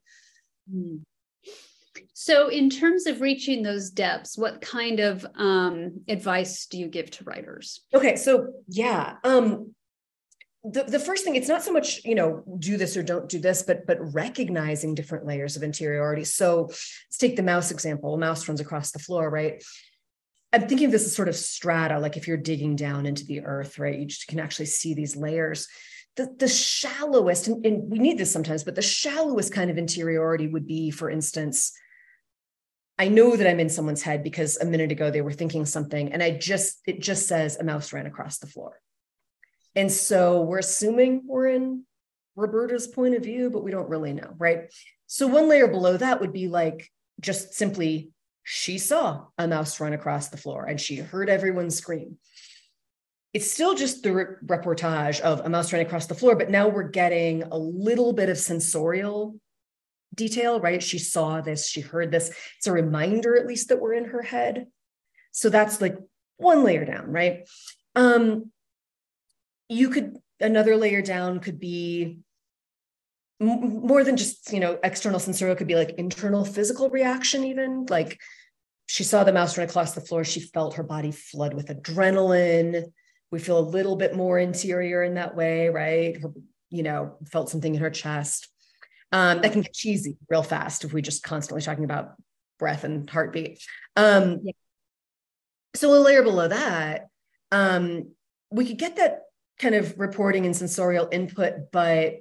Mm. 0.74 1.02
So, 2.14 2.48
in 2.48 2.70
terms 2.70 3.06
of 3.08 3.22
reaching 3.22 3.64
those 3.64 3.90
depths, 3.90 4.38
what 4.38 4.62
kind 4.62 5.00
of 5.00 5.26
um, 5.36 6.02
advice 6.08 6.66
do 6.66 6.78
you 6.78 6.88
give 6.88 7.12
to 7.12 7.24
writers? 7.24 7.82
Okay, 7.94 8.16
so 8.16 8.54
yeah, 8.68 9.16
um, 9.24 9.74
the, 10.64 10.84
the 10.84 11.00
first 11.00 11.26
thing 11.26 11.36
it's 11.36 11.50
not 11.50 11.64
so 11.64 11.74
much 11.74 12.04
you 12.06 12.16
know 12.16 12.44
do 12.58 12.78
this 12.78 12.96
or 12.96 13.04
don't 13.04 13.28
do 13.28 13.40
this 13.40 13.64
but 13.64 13.86
but 13.86 13.98
recognizing 14.14 14.96
different 14.96 15.26
layers 15.26 15.56
of 15.56 15.64
interiority. 15.64 16.24
So 16.24 16.68
let's 16.68 17.18
take 17.18 17.36
the 17.36 17.44
mouse 17.44 17.72
example. 17.72 18.14
A 18.14 18.18
mouse 18.18 18.48
runs 18.48 18.62
across 18.62 18.92
the 18.92 19.00
floor 19.00 19.30
right? 19.30 19.64
I'm 20.54 20.68
thinking 20.68 20.86
of 20.86 20.92
this 20.92 21.06
as 21.06 21.16
sort 21.16 21.28
of 21.28 21.36
strata 21.36 22.00
like 22.00 22.16
if 22.16 22.28
you're 22.28 22.38
digging 22.38 22.76
down 22.76 23.06
into 23.06 23.26
the 23.26 23.42
earth 23.42 23.78
right? 23.78 23.98
You 23.98 24.08
can 24.28 24.40
actually 24.40 24.68
see 24.68 24.94
these 24.94 25.16
layers. 25.16 25.68
The, 26.16 26.32
the 26.38 26.48
shallowest 26.48 27.48
and, 27.48 27.66
and 27.66 27.92
we 27.92 27.98
need 27.98 28.20
this 28.20 28.32
sometimes 28.32 28.64
but 28.64 28.76
the 28.76 28.84
shallowest 28.84 29.52
kind 29.52 29.72
of 29.72 29.80
interiority 29.80 30.48
would 30.48 30.68
be 30.68 30.92
for 30.92 31.10
instance 31.10 31.74
I 33.00 33.08
know 33.08 33.36
that 33.36 33.50
I'm 33.50 33.60
in 33.60 33.70
someone's 33.70 34.04
head 34.04 34.24
because 34.24 34.58
a 34.58 34.66
minute 34.66 34.92
ago 34.92 35.10
they 35.10 35.24
were 35.24 35.32
thinking 35.34 35.66
something 35.66 36.14
and 36.14 36.22
I 36.22 36.38
just 36.38 36.82
it 36.86 37.02
just 37.02 37.28
says 37.28 37.58
a 37.58 37.64
mouse 37.64 37.92
ran 37.92 38.06
across 38.06 38.38
the 38.38 38.46
floor 38.46 38.80
and 39.76 39.92
so 39.92 40.42
we're 40.42 40.60
assuming 40.60 41.24
we're 41.26 41.48
in 41.48 41.86
Roberta's 42.36 42.88
point 42.88 43.16
of 43.16 43.24
view, 43.24 43.50
but 43.50 43.64
we 43.64 43.72
don't 43.72 43.90
really 43.90 44.14
know, 44.14 44.34
right? 44.38 44.74
So 45.08 45.28
one 45.28 45.48
layer 45.48 45.68
below 45.68 45.98
that 45.98 46.22
would 46.22 46.34
be 46.34 46.48
like 46.48 46.90
just 47.20 47.54
simply 47.54 48.12
she 48.44 48.78
saw 48.78 49.26
a 49.38 49.48
mouse 49.48 49.80
run 49.80 49.94
across 49.94 50.30
the 50.30 50.38
floor 50.38 50.66
and 50.66 50.80
she 50.80 50.98
heard 50.98 51.30
everyone 51.30 51.70
scream. 51.70 52.18
It's 53.34 53.50
still 53.50 53.74
just 53.74 54.04
the 54.04 54.14
re- 54.14 54.26
reportage 54.46 55.20
of 55.22 55.40
a 55.40 55.50
mouse 55.50 55.74
running 55.74 55.88
across 55.88 56.06
the 56.06 56.16
floor, 56.16 56.36
but 56.36 56.52
now 56.52 56.68
we're 56.68 56.84
getting 56.90 57.44
a 57.44 57.58
little 57.58 58.14
bit 58.14 58.30
of 58.30 58.38
sensorial 58.38 59.40
detail, 60.14 60.60
right? 60.60 60.84
She 60.84 61.00
saw 61.00 61.42
this, 61.42 61.68
she 61.68 61.82
heard 61.82 62.12
this. 62.12 62.30
It's 62.58 62.68
a 62.68 62.72
reminder, 62.72 63.36
at 63.36 63.48
least, 63.48 63.70
that 63.70 63.82
we're 63.82 63.94
in 63.94 64.06
her 64.06 64.22
head. 64.22 64.68
So 65.32 65.50
that's 65.50 65.82
like 65.82 65.98
one 66.38 66.64
layer 66.64 66.86
down, 66.86 67.08
right? 67.08 67.48
Um, 67.96 68.52
you 69.74 69.90
could 69.90 70.18
another 70.40 70.78
layer 70.78 71.02
down 71.02 71.40
could 71.40 71.60
be 71.60 72.20
more 73.40 74.04
than 74.04 74.16
just 74.16 74.54
you 74.54 74.60
know 74.60 74.78
external 74.84 75.20
sensorial 75.20 75.56
could 75.56 75.68
be 75.68 75.76
like 75.76 75.92
internal 75.98 76.46
physical 76.46 76.90
reaction 76.90 77.44
even 77.44 77.86
like 77.90 78.20
she 78.86 79.04
saw 79.04 79.24
the 79.24 79.34
mouse 79.34 79.58
run 79.58 79.68
across 79.68 79.94
the 79.94 80.02
floor 80.02 80.24
she 80.24 80.40
felt 80.40 80.76
her 80.76 80.84
body 80.84 81.12
flood 81.12 81.54
with 81.54 81.68
adrenaline. 81.68 82.84
We 83.32 83.40
feel 83.40 83.58
a 83.58 83.62
little 83.62 83.96
bit 83.96 84.16
more 84.16 84.38
interior 84.38 85.04
in 85.04 85.16
that 85.16 85.36
way 85.36 85.70
right? 85.70 86.20
Her, 86.22 86.32
you 86.70 86.84
know 86.84 87.18
felt 87.32 87.50
something 87.50 87.74
in 87.76 87.82
her 87.82 87.90
chest. 87.90 88.50
Um, 89.12 89.42
that 89.42 89.52
can 89.52 89.62
get 89.62 89.76
cheesy 89.76 90.18
real 90.28 90.42
fast 90.42 90.84
if 90.84 90.92
we 90.92 91.04
just 91.04 91.22
constantly 91.22 91.62
talking 91.62 91.84
about 91.84 92.16
breath 92.58 92.84
and 92.84 93.08
heartbeat. 93.08 93.64
Um, 93.96 94.40
yeah. 94.44 94.54
so 95.76 95.94
a 95.94 96.02
layer 96.02 96.24
below 96.24 96.48
that 96.48 97.10
um, 97.52 98.12
we 98.50 98.66
could 98.66 98.80
get 98.80 98.96
that 98.96 99.22
kind 99.64 99.76
of 99.76 99.98
reporting 99.98 100.46
and 100.46 100.56
sensorial 100.56 101.08
input, 101.12 101.72
but 101.72 102.16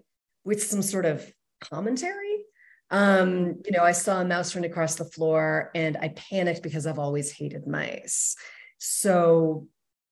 with 0.44 0.62
some 0.62 0.80
sort 0.80 1.04
of 1.04 1.30
commentary. 1.60 2.44
Um, 2.90 3.60
you 3.64 3.72
know, 3.72 3.82
I 3.82 3.92
saw 3.92 4.20
a 4.20 4.24
mouse 4.24 4.54
run 4.54 4.64
across 4.64 4.94
the 4.94 5.04
floor 5.04 5.70
and 5.74 5.96
I 5.96 6.10
panicked 6.10 6.62
because 6.62 6.86
I've 6.86 7.00
always 7.00 7.32
hated 7.32 7.66
mice. 7.66 8.36
So 8.78 9.66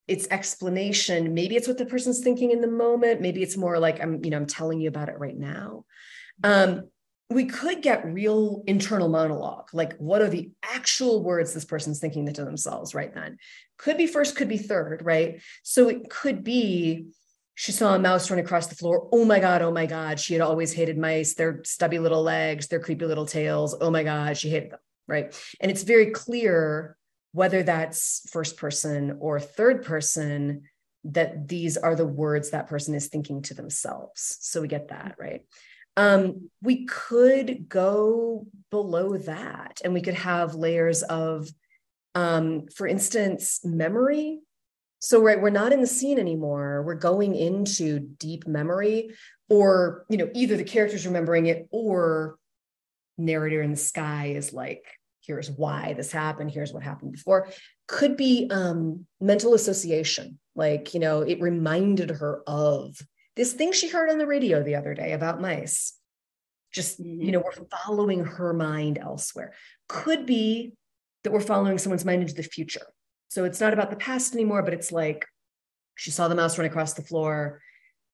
it's 0.09 0.27
explanation. 0.31 1.35
Maybe 1.35 1.55
it's 1.55 1.69
what 1.69 1.79
the 1.79 1.87
person's 1.87 2.21
thinking 2.21 2.51
in 2.51 2.61
the 2.61 2.71
moment. 2.71 3.21
Maybe 3.21 3.43
it's 3.43 3.57
more 3.57 3.79
like 3.79 4.03
I'm, 4.03 4.25
you 4.25 4.31
know, 4.31 4.39
I'm 4.39 4.47
telling 4.47 4.81
you 4.81 4.89
about 4.89 5.09
it 5.09 5.19
right 5.19 5.37
now. 5.37 5.85
Um, 6.43 6.89
we 7.31 7.45
could 7.45 7.81
get 7.81 8.05
real 8.05 8.65
internal 8.67 9.09
monologue 9.09 9.69
like 9.73 9.97
what 9.99 10.21
are 10.21 10.29
the 10.29 10.51
actual 10.65 11.23
words 11.23 11.55
this 11.55 11.65
person's 11.65 12.01
thinking 12.01 12.27
to 12.27 12.45
themselves 12.45 12.93
right 12.93 13.15
then 13.15 13.39
could 13.79 13.97
be 13.97 14.07
first 14.07 14.37
could 14.37 14.49
be 14.49 14.59
third 14.59 15.03
right 15.05 15.41
so 15.63 15.89
it 15.89 16.11
could 16.11 16.43
be 16.43 17.07
she 17.61 17.73
saw 17.73 17.95
a 17.95 17.99
mouse 17.99 18.31
run 18.31 18.41
across 18.41 18.69
the 18.69 18.75
floor. 18.75 19.07
Oh 19.13 19.27
my 19.27 19.39
god 19.39 19.61
oh 19.61 19.71
my 19.71 19.85
god. 19.85 20.19
She 20.19 20.33
had 20.33 20.41
always 20.41 20.73
hated 20.73 20.97
mice. 20.97 21.35
Their 21.35 21.61
stubby 21.63 21.99
little 21.99 22.23
legs 22.23 22.69
their 22.69 22.81
creepy 22.81 23.05
little 23.05 23.27
tails. 23.27 23.77
Oh 23.79 23.91
my 23.91 24.03
god 24.03 24.39
she 24.39 24.49
hated 24.49 24.71
them 24.71 24.79
right? 25.07 25.39
And 25.61 25.71
it's 25.71 25.83
very 25.83 26.07
clear 26.07 26.97
whether 27.33 27.63
that's 27.63 28.27
first 28.31 28.57
person 28.57 29.19
or 29.21 29.39
third 29.39 29.85
person 29.85 30.63
that 31.05 31.49
these 31.49 31.77
are 31.77 31.95
the 31.95 32.07
words 32.07 32.51
that 32.51 32.67
person 32.67 32.95
is 32.95 33.09
thinking 33.09 33.43
to 33.43 33.53
themselves. 33.53 34.39
So 34.41 34.63
we 34.63 34.69
get 34.69 34.89
that 34.89 35.17
right? 35.19 35.43
Um, 35.99 36.49
we 36.63 36.87
could 36.87 37.69
go 37.69 38.47
below 38.71 39.19
that 39.19 39.83
and 39.85 39.93
we 39.93 40.01
could 40.01 40.15
have 40.15 40.55
layers 40.55 41.03
of, 41.03 41.51
um, 42.15 42.69
for 42.75 42.87
instance, 42.87 43.61
memory. 43.65 44.41
So 45.01 45.23
right, 45.23 45.41
we're 45.41 45.51
not 45.51 45.73
in 45.73 45.81
the 45.81 45.87
scene 45.87 46.19
anymore. 46.19 46.83
We're 46.83 46.95
going 46.95 47.35
into 47.35 47.99
deep 47.99 48.47
memory, 48.47 49.11
or 49.49 50.05
you 50.09 50.19
know, 50.19 50.31
either 50.35 50.57
the 50.57 50.65
characters 50.65 51.07
remembering 51.07 51.47
it 51.47 51.67
or 51.71 52.37
narrator 53.19 53.63
in 53.63 53.71
the 53.71 53.77
sky 53.77 54.27
is 54.37 54.53
like, 54.53 54.85
here's 55.23 55.51
why 55.51 55.95
this 55.95 56.13
happened, 56.13 56.51
here's 56.51 56.73
what 56.73 56.83
happened 56.83 57.13
before. 57.13 57.49
Could 57.89 58.17
be 58.17 58.49
um, 58.51 59.07
mental 59.21 59.55
association, 59.55 60.39
like 60.55 60.95
you 60.95 61.01
know, 61.01 61.23
it 61.23 61.41
reminded 61.41 62.11
her 62.11 62.43
of 62.47 62.97
this 63.37 63.53
thing 63.55 63.73
she 63.73 63.89
heard 63.89 64.11
on 64.11 64.19
the 64.19 64.27
radio 64.27 64.63
the 64.63 64.75
other 64.75 64.93
day 64.95 65.13
about 65.13 65.41
mice 65.41 65.95
just 66.73 66.99
you 67.01 67.05
mm-hmm. 67.05 67.31
know 67.31 67.43
we're 67.45 67.67
following 67.85 68.25
her 68.25 68.53
mind 68.53 68.99
elsewhere 68.99 69.55
could 69.89 70.27
be 70.27 70.73
that 71.25 71.33
we're 71.33 71.41
following 71.41 71.79
someone's 71.79 72.05
mind 72.05 72.23
into 72.23 72.35
the 72.35 72.43
future 72.43 72.87
so 73.31 73.45
it's 73.45 73.61
not 73.61 73.73
about 73.73 73.89
the 73.89 73.97
past 73.97 74.35
anymore 74.35 74.63
but 74.63 74.75
it's 74.75 74.93
like 74.93 75.25
she 76.01 76.11
saw 76.11 76.29
the 76.29 76.35
mouse 76.35 76.57
run 76.57 76.67
across 76.67 76.95
the 76.95 77.03
floor. 77.03 77.61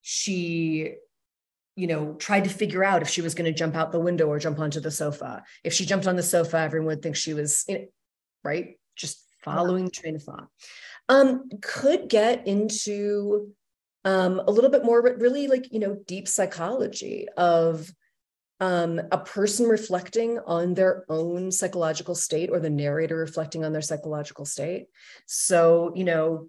She 0.03 0.95
you 1.77 1.87
know 1.87 2.15
tried 2.15 2.43
to 2.45 2.51
figure 2.51 2.83
out 2.83 3.03
if 3.03 3.09
she 3.09 3.23
was 3.23 3.35
going 3.37 3.45
to 3.53 3.57
jump 3.57 3.77
out 3.77 3.93
the 3.93 4.01
window 4.01 4.27
or 4.27 4.41
jump 4.41 4.59
onto 4.59 4.81
the 4.81 4.91
sofa. 4.91 5.45
If 5.63 5.73
she 5.73 5.87
jumped 5.87 6.09
on 6.09 6.17
the 6.17 6.23
sofa 6.23 6.59
everyone 6.59 6.89
would 6.89 7.03
think 7.03 7.15
she 7.15 7.33
was 7.33 7.65
in, 7.69 7.87
right? 8.43 8.77
Just 8.97 9.23
following 9.45 9.85
the 9.85 9.91
train 9.93 10.17
of 10.17 10.25
thought. 10.25 10.49
Um 11.09 11.49
could 11.63 12.09
get 12.09 12.49
into 12.49 13.53
um, 14.05 14.41
a 14.47 14.51
little 14.51 14.71
bit 14.71 14.85
more, 14.85 15.03
but 15.03 15.21
really 15.21 15.47
like, 15.49 15.73
you 15.73 15.81
know, 15.81 15.97
deep 16.07 16.29
psychology 16.29 17.27
of 17.37 17.91
um, 18.61 19.01
a 19.13 19.19
person 19.19 19.67
reflecting 19.67 20.39
on 20.47 20.75
their 20.75 21.05
own 21.09 21.51
psychological 21.51 22.15
state 22.15 22.51
or 22.51 22.59
the 22.59 22.71
narrator 22.71 23.17
reflecting 23.17 23.65
on 23.65 23.73
their 23.73 23.83
psychological 23.83 24.45
state. 24.45 24.87
So, 25.27 25.93
you 25.95 26.05
know, 26.05 26.49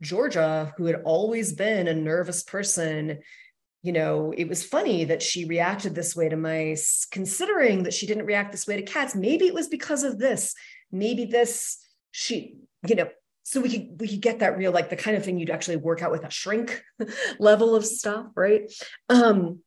Georgia, 0.00 0.74
who 0.76 0.86
had 0.86 1.02
always 1.04 1.52
been 1.52 1.86
a 1.86 1.94
nervous 1.94 2.42
person, 2.42 3.20
you 3.82 3.92
know, 3.92 4.32
it 4.36 4.48
was 4.48 4.64
funny 4.64 5.04
that 5.04 5.22
she 5.22 5.44
reacted 5.44 5.94
this 5.94 6.16
way 6.16 6.28
to 6.28 6.36
mice, 6.36 7.06
considering 7.10 7.84
that 7.84 7.94
she 7.94 8.06
didn't 8.06 8.26
react 8.26 8.52
this 8.52 8.66
way 8.66 8.76
to 8.76 8.82
cats. 8.82 9.14
Maybe 9.14 9.46
it 9.46 9.54
was 9.54 9.68
because 9.68 10.02
of 10.02 10.18
this. 10.18 10.54
Maybe 10.90 11.26
this, 11.26 11.78
she, 12.10 12.56
you 12.86 12.96
know, 12.96 13.08
so 13.44 13.60
we 13.60 13.68
could 13.68 14.00
we 14.00 14.08
could 14.08 14.20
get 14.20 14.40
that 14.40 14.56
real 14.56 14.70
like 14.70 14.90
the 14.90 14.96
kind 14.96 15.16
of 15.16 15.24
thing 15.24 15.38
you'd 15.38 15.50
actually 15.50 15.76
work 15.76 16.02
out 16.02 16.12
with 16.12 16.24
a 16.24 16.30
shrink 16.30 16.84
level 17.40 17.74
of 17.74 17.84
stuff 17.84 18.26
right 18.36 18.72
um 19.08 19.58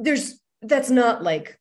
there's 0.00 0.40
that's 0.62 0.90
not 0.90 1.22
like 1.22 1.58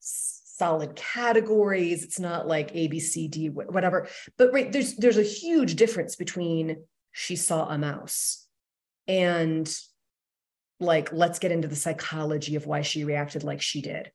solid 0.00 0.96
categories. 0.96 2.02
It's 2.02 2.18
not 2.18 2.46
like 2.46 2.70
a 2.74 2.88
b 2.88 3.00
c 3.00 3.28
d 3.28 3.48
whatever. 3.48 4.08
But 4.36 4.52
right 4.52 4.70
there's 4.70 4.96
there's 4.96 5.18
a 5.18 5.22
huge 5.22 5.76
difference 5.76 6.16
between 6.16 6.84
she 7.12 7.36
saw 7.36 7.68
a 7.68 7.78
mouse 7.78 8.46
and 9.06 9.72
like 10.80 11.12
let's 11.12 11.38
get 11.38 11.52
into 11.52 11.68
the 11.68 11.76
psychology 11.76 12.54
of 12.56 12.66
why 12.66 12.82
she 12.82 13.04
reacted 13.04 13.44
like 13.44 13.62
she 13.62 13.82
did. 13.82 14.10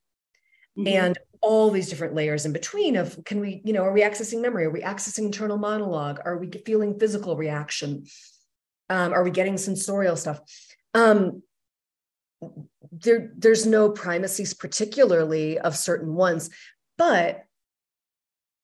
Mm-hmm. 0.76 0.88
and 0.88 1.18
all 1.40 1.70
these 1.70 1.88
different 1.88 2.16
layers 2.16 2.46
in 2.46 2.52
between 2.52 2.96
of 2.96 3.16
can 3.24 3.38
we 3.38 3.62
you 3.64 3.72
know 3.72 3.84
are 3.84 3.92
we 3.92 4.02
accessing 4.02 4.42
memory? 4.42 4.64
Are 4.64 4.70
we 4.70 4.80
accessing 4.80 5.26
internal 5.26 5.56
monologue? 5.56 6.20
Are 6.24 6.36
we 6.36 6.50
feeling 6.66 6.98
physical 6.98 7.36
reaction? 7.36 8.06
Um, 8.90 9.12
are 9.12 9.22
we 9.22 9.30
getting 9.30 9.56
sensorial 9.56 10.16
stuff? 10.16 10.40
Um, 10.92 11.42
there 13.02 13.32
there's 13.36 13.66
no 13.66 13.90
primacies 13.90 14.54
particularly 14.54 15.58
of 15.58 15.76
certain 15.76 16.14
ones 16.14 16.50
but 16.96 17.44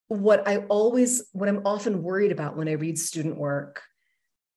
what 0.09 0.47
i 0.47 0.59
always 0.69 1.23
what 1.33 1.49
i'm 1.49 1.63
often 1.65 2.03
worried 2.03 2.33
about 2.33 2.57
when 2.57 2.69
i 2.69 2.73
read 2.73 2.99
student 2.99 3.37
work 3.37 3.83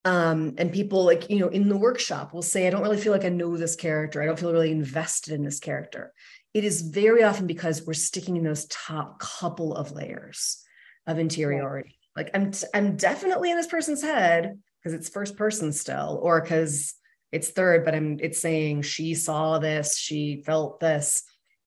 um, 0.05 0.55
and 0.57 0.73
people 0.73 1.05
like 1.05 1.29
you 1.29 1.39
know 1.39 1.47
in 1.47 1.69
the 1.69 1.77
workshop 1.77 2.33
will 2.33 2.41
say 2.41 2.67
i 2.67 2.69
don't 2.69 2.81
really 2.81 2.99
feel 2.99 3.13
like 3.13 3.23
i 3.23 3.29
know 3.29 3.55
this 3.55 3.75
character. 3.75 4.21
I 4.21 4.25
don't 4.25 4.37
feel 4.37 4.51
really 4.51 4.71
invested 4.71 5.33
in 5.33 5.45
this 5.45 5.61
character. 5.61 6.13
It 6.53 6.65
is 6.65 6.81
very 6.81 7.23
often 7.23 7.47
because 7.47 7.85
we're 7.85 7.93
sticking 7.93 8.35
in 8.35 8.43
those 8.43 8.65
top 8.65 9.19
couple 9.19 9.73
of 9.73 9.93
layers 9.93 10.61
of 11.07 11.19
interiority. 11.19 11.97
Like 12.17 12.31
i'm 12.33 12.51
t- 12.51 12.67
i'm 12.73 12.97
definitely 12.97 13.49
in 13.49 13.57
this 13.57 13.67
person's 13.67 14.01
head 14.01 14.59
because 14.79 14.93
it's 14.93 15.07
first 15.07 15.37
person 15.37 15.71
still 15.71 16.19
or 16.21 16.41
because 16.41 16.95
it's 17.33 17.49
third 17.49 17.83
but 17.83 17.95
i'm 17.95 18.17
it's 18.21 18.39
saying 18.39 18.81
she 18.81 19.15
saw 19.15 19.59
this 19.59 19.97
she 19.97 20.43
felt 20.45 20.79
this 20.79 21.23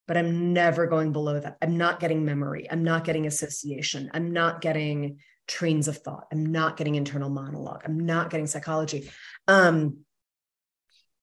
but 0.07 0.17
i'm 0.17 0.53
never 0.53 0.87
going 0.87 1.13
below 1.13 1.39
that. 1.41 1.57
I'm 1.61 1.77
not 1.77 2.01
getting 2.01 2.25
memory. 2.25 2.69
I'm 2.71 2.85
not 2.85 3.05
getting 3.05 3.27
association. 3.27 4.11
I'm 4.15 4.33
not 4.33 4.61
getting 4.61 5.19
trains 5.49 5.89
of 5.89 5.99
thought. 5.99 6.27
I'm 6.33 6.47
not 6.47 6.77
getting 6.77 6.95
internal 6.95 7.31
monologue. 7.31 7.83
I'm 7.85 8.01
not 8.01 8.31
getting 8.31 8.47
psychology. 8.47 9.11
Um 9.49 9.99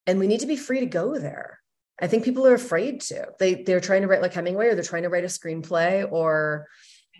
and 0.06 0.18
we 0.18 0.26
need 0.26 0.40
to 0.40 0.46
be 0.46 0.56
free 0.56 0.80
to 0.80 0.86
go 0.86 1.18
there. 1.18 1.60
I 2.00 2.08
think 2.08 2.24
people 2.24 2.46
are 2.46 2.54
afraid 2.54 3.00
to. 3.02 3.28
They 3.38 3.54
they're 3.54 3.80
trying 3.80 4.02
to 4.02 4.08
write 4.08 4.22
like 4.22 4.34
hemingway 4.34 4.66
or 4.66 4.74
they're 4.74 4.84
trying 4.84 5.04
to 5.04 5.08
write 5.08 5.24
a 5.24 5.28
screenplay 5.28 6.10
or 6.10 6.66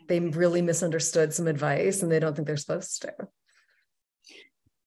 they 0.06 0.20
really 0.20 0.60
misunderstood 0.60 1.32
some 1.32 1.46
advice 1.46 2.02
and 2.02 2.12
they 2.12 2.20
don't 2.20 2.34
think 2.34 2.46
they're 2.46 2.56
supposed 2.58 3.02
to 3.02 3.14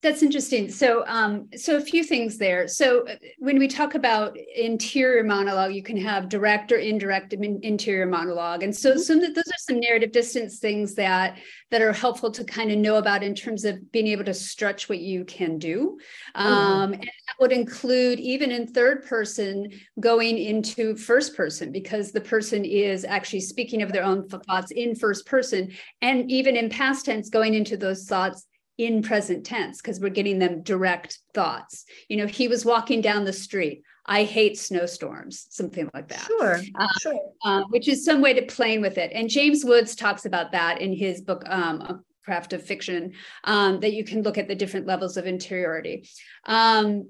that's 0.03 0.21
interesting. 0.21 0.69
So, 0.69 1.03
um, 1.07 1.49
so 1.55 1.75
a 1.75 1.81
few 1.81 2.03
things 2.03 2.37
there. 2.37 2.67
So, 2.67 3.07
uh, 3.07 3.15
when 3.39 3.57
we 3.57 3.67
talk 3.67 3.95
about 3.95 4.37
interior 4.55 5.23
monologue, 5.23 5.73
you 5.73 5.81
can 5.81 5.97
have 5.97 6.29
direct 6.29 6.71
or 6.71 6.77
indirect 6.77 7.33
interior 7.33 8.05
monologue, 8.05 8.61
and 8.61 8.75
so 8.75 8.91
mm-hmm. 8.91 8.99
some 8.99 9.19
those 9.19 9.37
are 9.37 9.57
some 9.57 9.79
narrative 9.79 10.11
distance 10.11 10.59
things 10.59 10.93
that 10.95 11.39
that 11.71 11.81
are 11.81 11.91
helpful 11.93 12.29
to 12.31 12.43
kind 12.43 12.71
of 12.71 12.77
know 12.77 12.97
about 12.97 13.23
in 13.23 13.33
terms 13.33 13.65
of 13.65 13.91
being 13.91 14.05
able 14.07 14.23
to 14.23 14.35
stretch 14.35 14.87
what 14.87 14.99
you 14.99 15.25
can 15.25 15.57
do. 15.57 15.97
Mm-hmm. 16.35 16.47
Um, 16.47 16.93
and 16.93 17.01
that 17.01 17.35
would 17.39 17.51
include 17.51 18.19
even 18.19 18.51
in 18.51 18.67
third 18.67 19.03
person 19.07 19.71
going 19.99 20.37
into 20.37 20.95
first 20.95 21.35
person 21.35 21.71
because 21.71 22.11
the 22.11 22.21
person 22.21 22.63
is 22.63 23.03
actually 23.03 23.41
speaking 23.41 23.81
of 23.81 23.91
their 23.91 24.03
own 24.03 24.27
thoughts 24.27 24.69
in 24.69 24.93
first 24.93 25.25
person, 25.25 25.71
and 26.03 26.29
even 26.29 26.55
in 26.55 26.69
past 26.69 27.05
tense 27.05 27.29
going 27.29 27.55
into 27.55 27.77
those 27.77 28.05
thoughts 28.05 28.45
in 28.77 29.01
present 29.01 29.45
tense 29.45 29.81
because 29.81 29.99
we're 29.99 30.09
getting 30.09 30.39
them 30.39 30.61
direct 30.61 31.19
thoughts. 31.33 31.85
You 32.09 32.17
know, 32.17 32.27
he 32.27 32.47
was 32.47 32.65
walking 32.65 33.01
down 33.01 33.25
the 33.25 33.33
street. 33.33 33.83
I 34.05 34.23
hate 34.23 34.57
snowstorms, 34.57 35.47
something 35.49 35.89
like 35.93 36.07
that. 36.09 36.25
Sure, 36.25 36.61
uh, 36.79 36.87
sure. 37.01 37.19
Uh, 37.43 37.63
which 37.69 37.87
is 37.87 38.05
some 38.05 38.21
way 38.21 38.33
to 38.33 38.45
playing 38.45 38.81
with 38.81 38.97
it. 38.97 39.11
And 39.13 39.29
James 39.29 39.65
Woods 39.65 39.95
talks 39.95 40.25
about 40.25 40.53
that 40.53 40.79
in 40.79 40.93
his 40.93 41.21
book, 41.21 41.43
um, 41.47 42.03
Craft 42.23 42.53
of 42.53 42.63
Fiction, 42.63 43.13
um, 43.43 43.79
that 43.81 43.93
you 43.93 44.05
can 44.05 44.21
look 44.21 44.37
at 44.37 44.47
the 44.47 44.55
different 44.55 44.85
levels 44.85 45.17
of 45.17 45.25
interiority. 45.25 46.07
Um, 46.45 47.09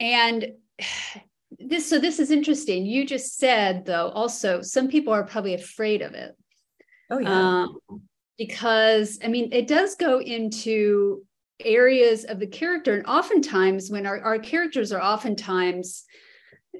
and 0.00 0.52
this, 1.58 1.88
so 1.88 1.98
this 1.98 2.18
is 2.18 2.30
interesting. 2.30 2.86
You 2.86 3.04
just 3.04 3.36
said, 3.36 3.84
though, 3.84 4.08
also, 4.08 4.62
some 4.62 4.88
people 4.88 5.12
are 5.12 5.24
probably 5.24 5.54
afraid 5.54 6.02
of 6.02 6.14
it. 6.14 6.34
Oh, 7.10 7.18
yeah. 7.18 7.64
Um, 7.64 7.78
because 8.38 9.18
I 9.22 9.28
mean, 9.28 9.52
it 9.52 9.66
does 9.66 9.96
go 9.96 10.20
into 10.20 11.24
areas 11.60 12.24
of 12.24 12.38
the 12.38 12.46
character. 12.46 12.94
And 12.94 13.06
oftentimes, 13.06 13.90
when 13.90 14.06
our, 14.06 14.20
our 14.20 14.38
characters 14.38 14.92
are 14.92 15.02
oftentimes 15.02 16.04
uh, 16.74 16.78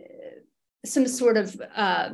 some 0.86 1.06
sort 1.06 1.36
of 1.36 1.60
uh, 1.74 2.10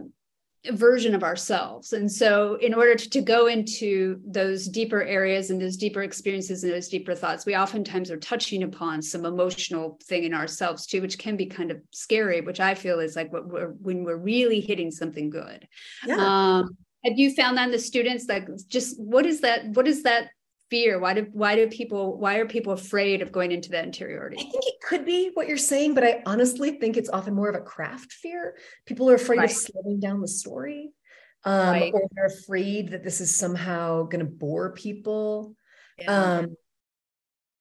version 0.73 1.15
of 1.15 1.23
ourselves. 1.23 1.93
And 1.93 2.11
so, 2.11 2.55
in 2.55 2.73
order 2.73 2.95
to, 2.95 3.11
to 3.11 3.21
go 3.21 3.47
into 3.49 4.21
those 4.27 4.67
deeper 4.67 5.03
areas 5.03 5.51
and 5.51 5.61
those 5.61 5.77
deeper 5.77 6.03
experiences 6.03 6.65
and 6.65 6.73
those 6.73 6.89
deeper 6.89 7.15
thoughts, 7.15 7.45
we 7.45 7.57
oftentimes 7.57 8.11
are 8.11 8.17
touching 8.17 8.63
upon 8.63 9.03
some 9.03 9.27
emotional 9.27 9.99
thing 10.05 10.25
in 10.25 10.35
ourselves 10.35 10.87
too, 10.87 11.03
which 11.03 11.19
can 11.19 11.37
be 11.37 11.47
kind 11.47 11.71
of 11.71 11.81
scary, 11.93 12.41
which 12.41 12.61
I 12.61 12.75
feel 12.75 13.01
is 13.01 13.15
like 13.15 13.33
what 13.33 13.47
we're, 13.47 13.69
when 13.83 14.05
we're 14.05 14.17
really 14.17 14.61
hitting 14.61 14.91
something 14.91 15.29
good. 15.29 15.69
Yeah. 16.07 16.17
Um, 16.17 16.77
have 17.05 17.19
you 17.19 17.35
found 17.35 17.59
that 17.59 17.67
in 17.67 17.71
the 17.71 17.79
students 17.79 18.27
like 18.29 18.49
just 18.69 18.99
what 19.01 19.27
is 19.27 19.41
that 19.41 19.67
what 19.75 19.87
is 19.87 20.03
that 20.03 20.29
fear 20.71 20.99
why 20.99 21.15
do 21.15 21.27
why 21.33 21.55
do 21.55 21.69
people 21.69 22.19
why 22.19 22.37
are 22.37 22.47
people 22.47 22.73
afraid 22.73 23.21
of 23.21 23.31
going 23.31 23.53
into 23.53 23.71
that 23.71 23.85
interiority 23.85 24.37
i 24.39 24.43
think 24.43 24.65
it 24.67 24.75
could 24.83 25.05
be 25.05 25.31
what 25.35 25.47
you're 25.47 25.57
saying 25.57 25.95
but 25.95 26.03
i 26.03 26.23
honestly 26.27 26.73
think 26.73 26.97
it's 26.97 27.11
often 27.11 27.35
more 27.35 27.49
of 27.49 27.55
a 27.55 27.61
craft 27.61 28.13
fear 28.13 28.57
people 28.87 29.11
are 29.11 29.15
afraid 29.15 29.39
right. 29.39 29.51
of 29.51 29.57
slowing 29.57 30.01
down 30.01 30.21
the 30.21 30.29
story 30.29 30.91
um, 31.45 31.69
right. 31.69 31.93
or 31.93 32.09
they're 32.13 32.27
afraid 32.27 32.93
that 32.93 33.05
this 33.05 33.21
is 33.21 33.37
somehow 33.37 34.05
going 34.05 34.25
to 34.25 34.31
bore 34.31 34.73
people 34.73 35.55
yeah. 35.99 36.39
um, 36.39 36.57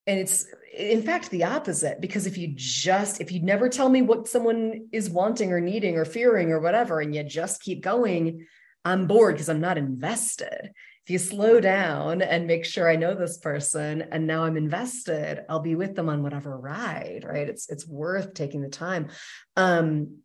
and 0.07 0.19
it's 0.19 0.45
in 0.75 1.01
fact 1.01 1.29
the 1.29 1.43
opposite 1.43 1.99
because 1.99 2.25
if 2.25 2.37
you 2.37 2.53
just 2.55 3.19
if 3.19 3.31
you 3.31 3.41
never 3.41 3.69
tell 3.69 3.89
me 3.89 4.01
what 4.01 4.27
someone 4.27 4.87
is 4.91 5.09
wanting 5.09 5.51
or 5.51 5.59
needing 5.59 5.97
or 5.97 6.05
fearing 6.05 6.51
or 6.51 6.59
whatever 6.59 7.01
and 7.01 7.13
you 7.13 7.23
just 7.23 7.61
keep 7.61 7.83
going 7.83 8.45
I'm 8.85 9.07
bored 9.07 9.35
because 9.35 9.49
I'm 9.49 9.61
not 9.61 9.77
invested. 9.77 10.71
If 11.05 11.09
you 11.09 11.19
slow 11.19 11.59
down 11.59 12.21
and 12.21 12.47
make 12.47 12.63
sure 12.63 12.89
I 12.89 12.95
know 12.95 13.13
this 13.13 13.37
person 13.37 14.03
and 14.11 14.25
now 14.25 14.45
I'm 14.45 14.55
invested, 14.55 15.43
I'll 15.49 15.59
be 15.59 15.75
with 15.75 15.95
them 15.95 16.07
on 16.07 16.23
whatever 16.23 16.57
ride, 16.57 17.25
right? 17.27 17.47
It's 17.49 17.69
it's 17.69 17.87
worth 17.87 18.33
taking 18.33 18.61
the 18.61 18.69
time. 18.69 19.09
Um, 19.57 20.19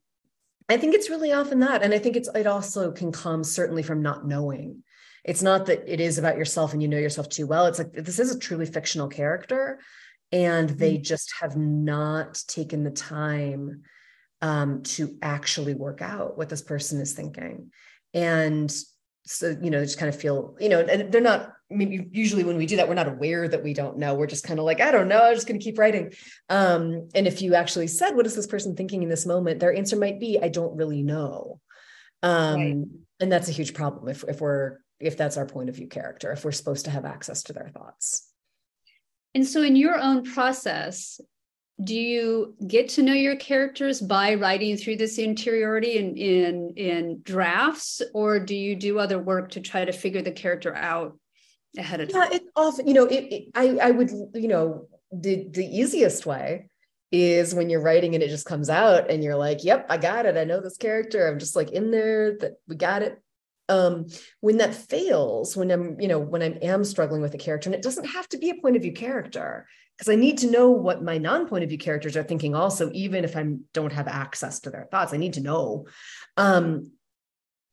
I 0.68 0.76
think 0.76 0.94
it's 0.94 1.10
really 1.10 1.32
often 1.32 1.60
that. 1.60 1.82
And 1.82 1.92
I 1.92 1.98
think 1.98 2.14
it's 2.14 2.28
it 2.34 2.46
also 2.46 2.92
can 2.92 3.10
come 3.10 3.42
certainly 3.42 3.82
from 3.82 4.02
not 4.02 4.26
knowing. 4.26 4.84
It's 5.24 5.42
not 5.42 5.66
that 5.66 5.92
it 5.92 6.00
is 6.00 6.18
about 6.18 6.38
yourself 6.38 6.72
and 6.72 6.80
you 6.80 6.88
know 6.88 6.98
yourself 6.98 7.28
too 7.28 7.46
well. 7.46 7.66
It's 7.66 7.78
like 7.78 7.92
this 7.92 8.20
is 8.20 8.34
a 8.34 8.38
truly 8.38 8.66
fictional 8.66 9.08
character, 9.08 9.80
and 10.30 10.70
they 10.70 10.94
mm-hmm. 10.94 11.02
just 11.02 11.32
have 11.40 11.56
not 11.56 12.40
taken 12.46 12.84
the 12.84 12.90
time 12.90 13.82
um, 14.42 14.82
to 14.84 15.18
actually 15.22 15.74
work 15.74 16.02
out 16.02 16.38
what 16.38 16.48
this 16.48 16.62
person 16.62 17.00
is 17.00 17.14
thinking 17.14 17.72
and 18.14 18.74
so 19.24 19.56
you 19.60 19.70
know 19.70 19.82
just 19.84 19.98
kind 19.98 20.08
of 20.12 20.18
feel 20.18 20.56
you 20.58 20.68
know 20.68 20.80
and 20.80 21.12
they're 21.12 21.20
not 21.20 21.52
I 21.70 21.74
mean, 21.74 22.08
usually 22.12 22.44
when 22.44 22.56
we 22.56 22.64
do 22.64 22.76
that, 22.76 22.88
we're 22.88 22.94
not 22.94 23.08
aware 23.08 23.46
that 23.46 23.62
we 23.62 23.74
don't 23.74 23.98
know. 23.98 24.14
We're 24.14 24.26
just 24.26 24.44
kind 24.44 24.58
of 24.58 24.64
like, 24.64 24.80
I 24.80 24.90
don't 24.90 25.06
know. 25.06 25.22
I'm 25.22 25.34
just 25.34 25.46
going 25.46 25.60
to 25.60 25.64
keep 25.64 25.78
writing. 25.78 26.14
Um, 26.48 27.08
and 27.14 27.26
if 27.26 27.42
you 27.42 27.54
actually 27.54 27.88
said, 27.88 28.12
"What 28.16 28.24
is 28.24 28.34
this 28.34 28.46
person 28.46 28.74
thinking 28.74 29.02
in 29.02 29.10
this 29.10 29.26
moment?" 29.26 29.60
Their 29.60 29.74
answer 29.74 29.96
might 29.96 30.18
be, 30.18 30.38
"I 30.40 30.48
don't 30.48 30.76
really 30.76 31.02
know." 31.02 31.60
Um, 32.22 32.54
right. 32.54 32.84
And 33.20 33.32
that's 33.32 33.48
a 33.48 33.52
huge 33.52 33.74
problem 33.74 34.08
if 34.08 34.24
if 34.26 34.40
we're 34.40 34.78
if 34.98 35.16
that's 35.18 35.36
our 35.36 35.44
point 35.44 35.68
of 35.68 35.76
view 35.76 35.88
character. 35.88 36.32
If 36.32 36.44
we're 36.44 36.52
supposed 36.52 36.86
to 36.86 36.90
have 36.90 37.04
access 37.04 37.42
to 37.44 37.52
their 37.52 37.68
thoughts. 37.68 38.26
And 39.34 39.46
so, 39.46 39.62
in 39.62 39.76
your 39.76 39.98
own 39.98 40.24
process, 40.24 41.20
do 41.82 41.94
you 41.94 42.54
get 42.66 42.88
to 42.88 43.02
know 43.02 43.12
your 43.12 43.36
characters 43.36 44.00
by 44.00 44.34
writing 44.34 44.76
through 44.76 44.96
this 44.96 45.18
interiority 45.18 45.98
in 45.98 46.16
in 46.16 46.72
in 46.76 47.20
drafts 47.22 48.02
or 48.14 48.40
do 48.40 48.56
you 48.56 48.74
do 48.74 48.98
other 48.98 49.18
work 49.18 49.50
to 49.50 49.60
try 49.60 49.84
to 49.84 49.92
figure 49.92 50.22
the 50.22 50.32
character 50.32 50.74
out 50.74 51.16
ahead 51.76 52.00
of 52.00 52.08
time? 52.08 52.28
yeah 52.30 52.36
it 52.36 52.42
often 52.56 52.86
you 52.86 52.94
know 52.94 53.04
it, 53.04 53.32
it, 53.32 53.44
i 53.54 53.78
i 53.82 53.90
would 53.90 54.10
you 54.34 54.48
know 54.48 54.88
the 55.12 55.46
the 55.50 55.64
easiest 55.64 56.26
way 56.26 56.68
is 57.10 57.54
when 57.54 57.70
you're 57.70 57.80
writing 57.80 58.14
and 58.14 58.22
it 58.22 58.28
just 58.28 58.44
comes 58.44 58.68
out 58.68 59.10
and 59.10 59.22
you're 59.22 59.36
like 59.36 59.64
yep 59.64 59.86
i 59.88 59.96
got 59.96 60.26
it. 60.26 60.36
I 60.36 60.44
know 60.44 60.60
this 60.60 60.76
character. 60.76 61.26
I'm 61.26 61.38
just 61.38 61.56
like 61.56 61.70
in 61.70 61.90
there 61.90 62.36
that 62.38 62.54
we 62.66 62.76
got 62.76 63.02
it 63.02 63.22
um 63.68 64.06
when 64.40 64.58
that 64.58 64.74
fails 64.74 65.56
when 65.56 65.70
i'm 65.70 66.00
you 66.00 66.08
know 66.08 66.18
when 66.18 66.42
i 66.42 66.50
am 66.62 66.84
struggling 66.84 67.20
with 67.20 67.34
a 67.34 67.38
character 67.38 67.68
and 67.68 67.74
it 67.74 67.82
doesn't 67.82 68.06
have 68.06 68.28
to 68.28 68.38
be 68.38 68.50
a 68.50 68.54
point 68.54 68.76
of 68.76 68.82
view 68.82 68.92
character 68.92 69.66
because 69.98 70.12
I 70.12 70.14
need 70.14 70.38
to 70.38 70.50
know 70.50 70.70
what 70.70 71.02
my 71.02 71.18
non-point 71.18 71.64
of 71.64 71.70
view 71.70 71.78
characters 71.78 72.16
are 72.16 72.22
thinking 72.22 72.54
also, 72.54 72.88
even 72.92 73.24
if 73.24 73.36
I 73.36 73.44
don't 73.74 73.92
have 73.92 74.06
access 74.06 74.60
to 74.60 74.70
their 74.70 74.84
thoughts. 74.84 75.12
I 75.12 75.16
need 75.16 75.32
to 75.32 75.40
know. 75.40 75.88
Um, 76.36 76.92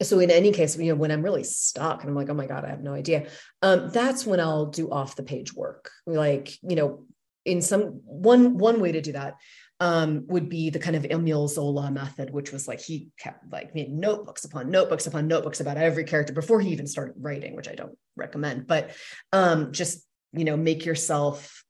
so 0.01 0.19
in 0.19 0.31
any 0.31 0.51
case, 0.51 0.75
you 0.75 0.91
know, 0.91 0.95
when 0.95 1.11
I'm 1.11 1.21
really 1.21 1.43
stuck 1.43 2.01
and 2.01 2.09
I'm 2.09 2.15
like, 2.15 2.29
oh 2.29 2.33
my 2.33 2.47
God, 2.47 2.65
I 2.65 2.69
have 2.69 2.81
no 2.81 2.93
idea. 2.93 3.27
Um, 3.61 3.91
that's 3.91 4.25
when 4.25 4.39
I'll 4.39 4.65
do 4.65 4.89
off 4.89 5.15
the 5.15 5.23
page 5.23 5.53
work. 5.53 5.91
Like, 6.07 6.57
you 6.63 6.75
know, 6.75 7.05
in 7.45 7.61
some 7.61 8.01
one 8.05 8.57
one 8.57 8.81
way 8.81 8.91
to 8.91 9.01
do 9.01 9.11
that 9.11 9.35
um, 9.79 10.25
would 10.27 10.49
be 10.49 10.69
the 10.69 10.79
kind 10.79 10.95
of 10.95 11.05
Emile 11.05 11.47
Zola 11.47 11.91
method, 11.91 12.29
which 12.29 12.51
was 12.51 12.67
like 12.67 12.79
he 12.79 13.09
kept 13.19 13.51
like 13.51 13.75
made 13.75 13.91
notebooks 13.91 14.45
upon 14.45 14.71
notebooks 14.71 15.07
upon 15.07 15.27
notebooks 15.27 15.59
about 15.59 15.77
every 15.77 16.05
character 16.05 16.33
before 16.33 16.61
he 16.61 16.69
even 16.69 16.87
started 16.87 17.15
writing, 17.17 17.55
which 17.55 17.67
I 17.67 17.75
don't 17.75 17.97
recommend. 18.15 18.67
But 18.67 18.91
um, 19.33 19.71
just 19.71 20.05
you 20.35 20.45
know, 20.45 20.57
make 20.57 20.85
yourself 20.85 21.63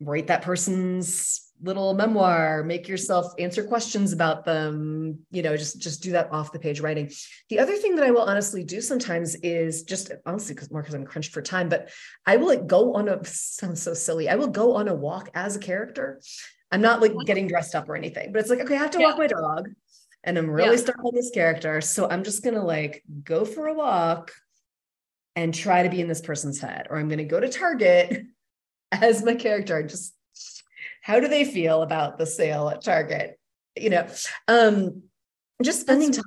write 0.00 0.28
that 0.28 0.42
person's 0.42 1.49
little 1.62 1.94
memoir 1.94 2.62
make 2.64 2.88
yourself 2.88 3.32
answer 3.38 3.62
questions 3.62 4.12
about 4.12 4.44
them 4.44 5.18
you 5.30 5.42
know 5.42 5.56
just 5.56 5.80
just 5.80 6.02
do 6.02 6.12
that 6.12 6.32
off 6.32 6.52
the 6.52 6.58
page 6.58 6.80
writing 6.80 7.10
the 7.48 7.58
other 7.58 7.76
thing 7.76 7.96
that 7.96 8.04
i 8.04 8.10
will 8.10 8.22
honestly 8.22 8.64
do 8.64 8.80
sometimes 8.80 9.34
is 9.36 9.82
just 9.82 10.10
honestly 10.24 10.54
because 10.54 10.70
more 10.70 10.80
because 10.80 10.94
i'm 10.94 11.04
crunched 11.04 11.32
for 11.32 11.42
time 11.42 11.68
but 11.68 11.90
i 12.26 12.36
will 12.36 12.46
like 12.46 12.66
go 12.66 12.94
on 12.94 13.08
a 13.08 13.22
sounds 13.24 13.82
so 13.82 13.92
silly 13.92 14.28
i 14.28 14.36
will 14.36 14.48
go 14.48 14.74
on 14.74 14.88
a 14.88 14.94
walk 14.94 15.28
as 15.34 15.56
a 15.56 15.60
character 15.60 16.20
i'm 16.70 16.80
not 16.80 17.00
like 17.00 17.12
getting 17.26 17.46
dressed 17.46 17.74
up 17.74 17.88
or 17.88 17.96
anything 17.96 18.32
but 18.32 18.40
it's 18.40 18.50
like 18.50 18.60
okay 18.60 18.76
i 18.76 18.78
have 18.78 18.90
to 18.90 18.98
yeah. 18.98 19.06
walk 19.06 19.18
my 19.18 19.26
dog 19.26 19.68
and 20.24 20.38
i'm 20.38 20.50
really 20.50 20.76
yeah. 20.76 20.82
starting 20.82 21.10
this 21.12 21.30
character 21.30 21.80
so 21.80 22.08
i'm 22.08 22.24
just 22.24 22.42
gonna 22.42 22.64
like 22.64 23.02
go 23.22 23.44
for 23.44 23.66
a 23.66 23.74
walk 23.74 24.32
and 25.36 25.54
try 25.54 25.82
to 25.82 25.90
be 25.90 26.00
in 26.00 26.08
this 26.08 26.22
person's 26.22 26.60
head 26.60 26.86
or 26.88 26.96
i'm 26.96 27.08
gonna 27.08 27.24
go 27.24 27.40
to 27.40 27.48
target 27.48 28.24
as 28.92 29.22
my 29.22 29.34
character 29.34 29.78
and 29.78 29.88
just 29.88 30.14
how 31.10 31.18
do 31.18 31.26
they 31.26 31.44
feel 31.44 31.82
about 31.82 32.18
the 32.18 32.26
sale 32.26 32.68
at 32.68 32.84
Target? 32.84 33.38
You 33.76 33.90
know, 33.90 34.06
um, 34.46 35.02
just 35.60 35.80
spending 35.80 36.12
time. 36.12 36.24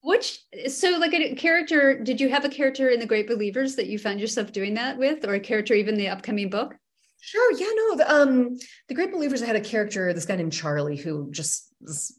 Which 0.00 0.38
so 0.68 0.96
like 0.98 1.12
a 1.12 1.34
character? 1.34 2.02
Did 2.02 2.18
you 2.18 2.30
have 2.30 2.46
a 2.46 2.48
character 2.48 2.88
in 2.88 2.98
the 2.98 3.06
Great 3.06 3.28
Believers 3.28 3.76
that 3.76 3.86
you 3.86 3.98
found 3.98 4.20
yourself 4.20 4.52
doing 4.52 4.74
that 4.74 4.96
with, 4.96 5.26
or 5.26 5.34
a 5.34 5.40
character 5.40 5.74
even 5.74 5.96
the 5.96 6.08
upcoming 6.08 6.48
book? 6.48 6.76
Sure. 7.20 7.52
Yeah. 7.52 7.66
No. 7.74 7.96
The, 7.96 8.14
um, 8.14 8.58
the 8.88 8.94
Great 8.94 9.12
Believers 9.12 9.42
I 9.42 9.46
had 9.46 9.56
a 9.56 9.60
character, 9.60 10.14
this 10.14 10.24
guy 10.24 10.36
named 10.36 10.54
Charlie, 10.54 10.96
who 10.96 11.30
just 11.30 11.70
was 11.82 12.18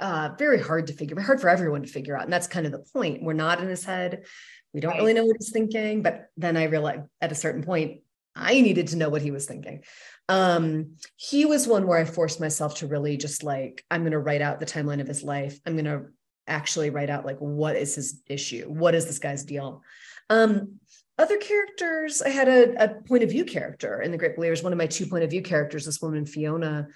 uh, 0.00 0.30
very 0.38 0.62
hard 0.62 0.86
to 0.86 0.94
figure, 0.94 1.20
hard 1.20 1.42
for 1.42 1.50
everyone 1.50 1.82
to 1.82 1.88
figure 1.88 2.16
out, 2.16 2.24
and 2.24 2.32
that's 2.32 2.46
kind 2.46 2.64
of 2.64 2.72
the 2.72 2.86
point. 2.94 3.22
We're 3.22 3.34
not 3.34 3.60
in 3.60 3.68
his 3.68 3.84
head. 3.84 4.24
We 4.72 4.80
don't 4.80 4.92
right. 4.92 5.00
really 5.00 5.14
know 5.14 5.26
what 5.26 5.36
he's 5.38 5.52
thinking. 5.52 6.02
But 6.02 6.30
then 6.38 6.56
I 6.56 6.64
realized 6.64 7.02
at 7.20 7.32
a 7.32 7.34
certain 7.34 7.62
point, 7.62 8.00
I 8.36 8.60
needed 8.60 8.88
to 8.88 8.96
know 8.96 9.08
what 9.08 9.22
he 9.22 9.30
was 9.30 9.46
thinking. 9.46 9.82
Um 10.28 10.96
he 11.16 11.44
was 11.44 11.68
one 11.68 11.86
where 11.86 11.98
i 11.98 12.04
forced 12.04 12.40
myself 12.40 12.76
to 12.76 12.86
really 12.86 13.16
just 13.16 13.42
like 13.42 13.84
i'm 13.90 14.02
going 14.02 14.12
to 14.12 14.18
write 14.18 14.40
out 14.40 14.58
the 14.58 14.66
timeline 14.66 15.00
of 15.00 15.08
his 15.08 15.22
life. 15.22 15.58
I'm 15.66 15.74
going 15.74 15.84
to 15.84 16.06
actually 16.46 16.90
write 16.90 17.10
out 17.10 17.26
like 17.26 17.38
what 17.38 17.76
is 17.76 17.94
his 17.94 18.22
issue? 18.26 18.64
What 18.66 18.94
is 18.94 19.06
this 19.06 19.18
guy's 19.18 19.44
deal? 19.44 19.82
Um 20.30 20.80
other 21.16 21.36
characters 21.36 22.22
i 22.22 22.28
had 22.28 22.48
a, 22.48 22.84
a 22.84 22.88
point 23.02 23.22
of 23.22 23.30
view 23.30 23.44
character 23.44 24.02
in 24.02 24.10
the 24.10 24.18
great 24.18 24.34
believers 24.34 24.64
one 24.64 24.72
of 24.72 24.78
my 24.78 24.86
two 24.86 25.06
point 25.06 25.22
of 25.22 25.30
view 25.30 25.42
characters 25.42 25.84
this 25.84 26.02
woman 26.02 26.26
fiona. 26.26 26.88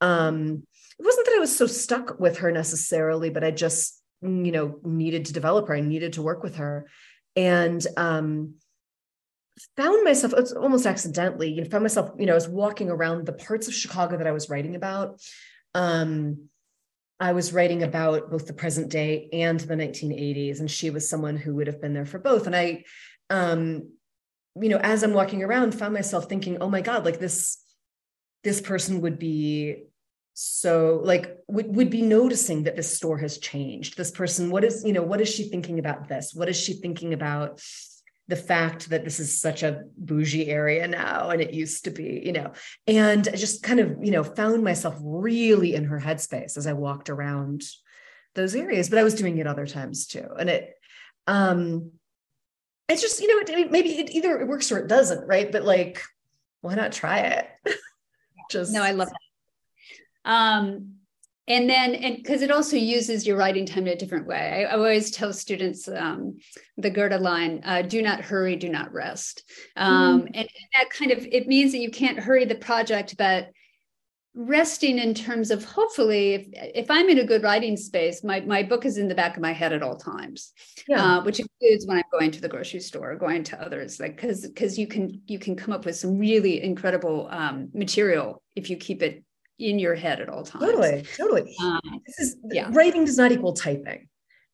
Um 0.00 0.66
it 0.98 1.04
wasn't 1.04 1.26
that 1.26 1.36
i 1.36 1.40
was 1.40 1.54
so 1.54 1.66
stuck 1.66 2.18
with 2.18 2.38
her 2.38 2.50
necessarily 2.50 3.30
but 3.30 3.44
i 3.44 3.50
just 3.50 4.00
you 4.22 4.52
know 4.52 4.78
needed 4.84 5.26
to 5.26 5.32
develop 5.32 5.68
her. 5.68 5.74
I 5.74 5.80
needed 5.80 6.14
to 6.14 6.22
work 6.22 6.42
with 6.42 6.56
her. 6.56 6.86
And 7.36 7.84
um 7.96 8.54
found 9.76 10.04
myself 10.04 10.32
it's 10.36 10.52
almost 10.52 10.86
accidentally 10.86 11.50
you 11.50 11.62
know 11.62 11.68
found 11.68 11.84
myself 11.84 12.10
you 12.18 12.26
know 12.26 12.32
i 12.32 12.34
was 12.34 12.48
walking 12.48 12.90
around 12.90 13.26
the 13.26 13.32
parts 13.32 13.68
of 13.68 13.74
chicago 13.74 14.16
that 14.16 14.26
i 14.26 14.32
was 14.32 14.48
writing 14.50 14.76
about. 14.76 15.20
Um 15.74 16.48
i 17.18 17.32
was 17.32 17.52
writing 17.52 17.82
about 17.82 18.30
both 18.30 18.46
the 18.46 18.52
present 18.52 18.88
day 18.90 19.28
and 19.32 19.60
the 19.60 19.74
1980s 19.74 20.60
and 20.60 20.70
she 20.70 20.90
was 20.90 21.08
someone 21.08 21.36
who 21.36 21.54
would 21.56 21.66
have 21.66 21.80
been 21.80 21.94
there 21.94 22.06
for 22.06 22.18
both. 22.18 22.46
And 22.46 22.56
i 22.56 22.84
um 23.28 23.90
you 24.60 24.68
know 24.68 24.78
as 24.82 25.02
i'm 25.02 25.14
walking 25.14 25.42
around 25.44 25.72
found 25.72 25.94
myself 25.94 26.28
thinking 26.28 26.58
oh 26.60 26.68
my 26.68 26.80
god 26.80 27.04
like 27.04 27.20
this 27.20 27.58
this 28.42 28.60
person 28.60 29.00
would 29.02 29.18
be 29.18 29.84
so 30.42 31.02
like 31.04 31.36
would, 31.48 31.74
would 31.76 31.90
be 31.90 32.00
noticing 32.00 32.62
that 32.62 32.74
this 32.74 32.96
store 32.96 33.18
has 33.18 33.36
changed. 33.36 33.96
This 33.96 34.10
person 34.10 34.50
what 34.50 34.64
is 34.64 34.84
you 34.84 34.92
know 34.94 35.02
what 35.02 35.20
is 35.20 35.28
she 35.28 35.50
thinking 35.50 35.78
about 35.78 36.08
this? 36.08 36.32
What 36.34 36.48
is 36.48 36.56
she 36.58 36.72
thinking 36.72 37.12
about 37.12 37.60
the 38.30 38.36
fact 38.36 38.90
that 38.90 39.04
this 39.04 39.18
is 39.18 39.40
such 39.40 39.64
a 39.64 39.82
bougie 39.98 40.48
area 40.48 40.86
now 40.86 41.30
and 41.30 41.42
it 41.42 41.52
used 41.52 41.84
to 41.84 41.90
be 41.90 42.22
you 42.24 42.32
know 42.32 42.52
and 42.86 43.28
I 43.28 43.36
just 43.36 43.64
kind 43.64 43.80
of 43.80 43.98
you 44.02 44.12
know 44.12 44.22
found 44.22 44.62
myself 44.62 44.94
really 45.00 45.74
in 45.74 45.84
her 45.84 45.98
headspace 45.98 46.56
as 46.56 46.68
i 46.68 46.72
walked 46.72 47.10
around 47.10 47.64
those 48.36 48.54
areas 48.54 48.88
but 48.88 49.00
i 49.00 49.02
was 49.02 49.16
doing 49.16 49.38
it 49.38 49.48
other 49.48 49.66
times 49.66 50.06
too. 50.06 50.28
And 50.38 50.48
it 50.48 50.74
um 51.26 51.90
it's 52.88 53.02
just 53.02 53.20
you 53.20 53.28
know 53.28 53.54
it, 53.54 53.70
maybe 53.72 53.98
it 53.98 54.10
either 54.10 54.40
it 54.40 54.46
works 54.46 54.70
or 54.70 54.78
it 54.78 54.88
doesn't 54.88 55.26
right? 55.26 55.50
But 55.50 55.64
like 55.64 56.00
why 56.60 56.76
not 56.76 56.92
try 56.92 57.18
it? 57.20 57.48
Just 58.50 58.72
no 58.72 58.82
i 58.82 58.92
love 58.92 59.08
that. 59.08 60.30
Um 60.30 60.99
and 61.50 61.68
then 61.68 61.94
and 61.96 62.16
because 62.16 62.42
it 62.42 62.50
also 62.50 62.76
uses 62.76 63.26
your 63.26 63.36
writing 63.36 63.66
time 63.66 63.86
in 63.86 63.92
a 63.92 63.96
different 63.96 64.26
way 64.26 64.64
i, 64.66 64.72
I 64.72 64.76
always 64.76 65.10
tell 65.10 65.32
students 65.32 65.88
um, 65.88 66.38
the 66.78 66.90
goethe 66.90 67.20
line 67.20 67.60
uh, 67.64 67.82
do 67.82 68.00
not 68.00 68.20
hurry 68.20 68.56
do 68.56 68.68
not 68.68 68.92
rest 68.92 69.42
um, 69.76 70.20
mm-hmm. 70.20 70.26
and, 70.28 70.36
and 70.36 70.68
that 70.78 70.90
kind 70.90 71.10
of 71.10 71.26
it 71.30 71.46
means 71.46 71.72
that 71.72 71.78
you 71.78 71.90
can't 71.90 72.18
hurry 72.18 72.44
the 72.44 72.54
project 72.54 73.16
but 73.18 73.50
resting 74.32 74.98
in 74.98 75.12
terms 75.12 75.50
of 75.50 75.64
hopefully 75.64 76.34
if, 76.34 76.46
if 76.52 76.90
i'm 76.90 77.08
in 77.08 77.18
a 77.18 77.24
good 77.24 77.42
writing 77.42 77.76
space 77.76 78.22
my, 78.22 78.40
my 78.40 78.62
book 78.62 78.86
is 78.86 78.96
in 78.96 79.08
the 79.08 79.14
back 79.14 79.36
of 79.36 79.42
my 79.42 79.52
head 79.52 79.72
at 79.72 79.82
all 79.82 79.96
times 79.96 80.52
yeah. 80.88 81.18
uh, 81.18 81.24
which 81.24 81.40
includes 81.40 81.84
when 81.86 81.96
i'm 81.96 82.04
going 82.12 82.30
to 82.30 82.40
the 82.40 82.48
grocery 82.48 82.78
store 82.78 83.10
or 83.10 83.16
going 83.16 83.42
to 83.42 83.60
others 83.60 83.98
like 83.98 84.14
because 84.14 84.46
because 84.46 84.78
you 84.78 84.86
can 84.86 85.20
you 85.26 85.38
can 85.38 85.56
come 85.56 85.74
up 85.74 85.84
with 85.84 85.96
some 85.96 86.16
really 86.16 86.62
incredible 86.62 87.26
um, 87.32 87.68
material 87.74 88.40
if 88.54 88.70
you 88.70 88.76
keep 88.76 89.02
it 89.02 89.24
in 89.60 89.78
your 89.78 89.94
head 89.94 90.20
at 90.20 90.28
all 90.28 90.42
times. 90.42 90.64
Totally, 90.64 91.04
totally. 91.16 91.56
Um, 91.60 92.00
this 92.06 92.18
is 92.18 92.36
yeah. 92.50 92.68
writing 92.72 93.04
does 93.04 93.16
not 93.16 93.32
equal 93.32 93.52
typing. 93.52 94.08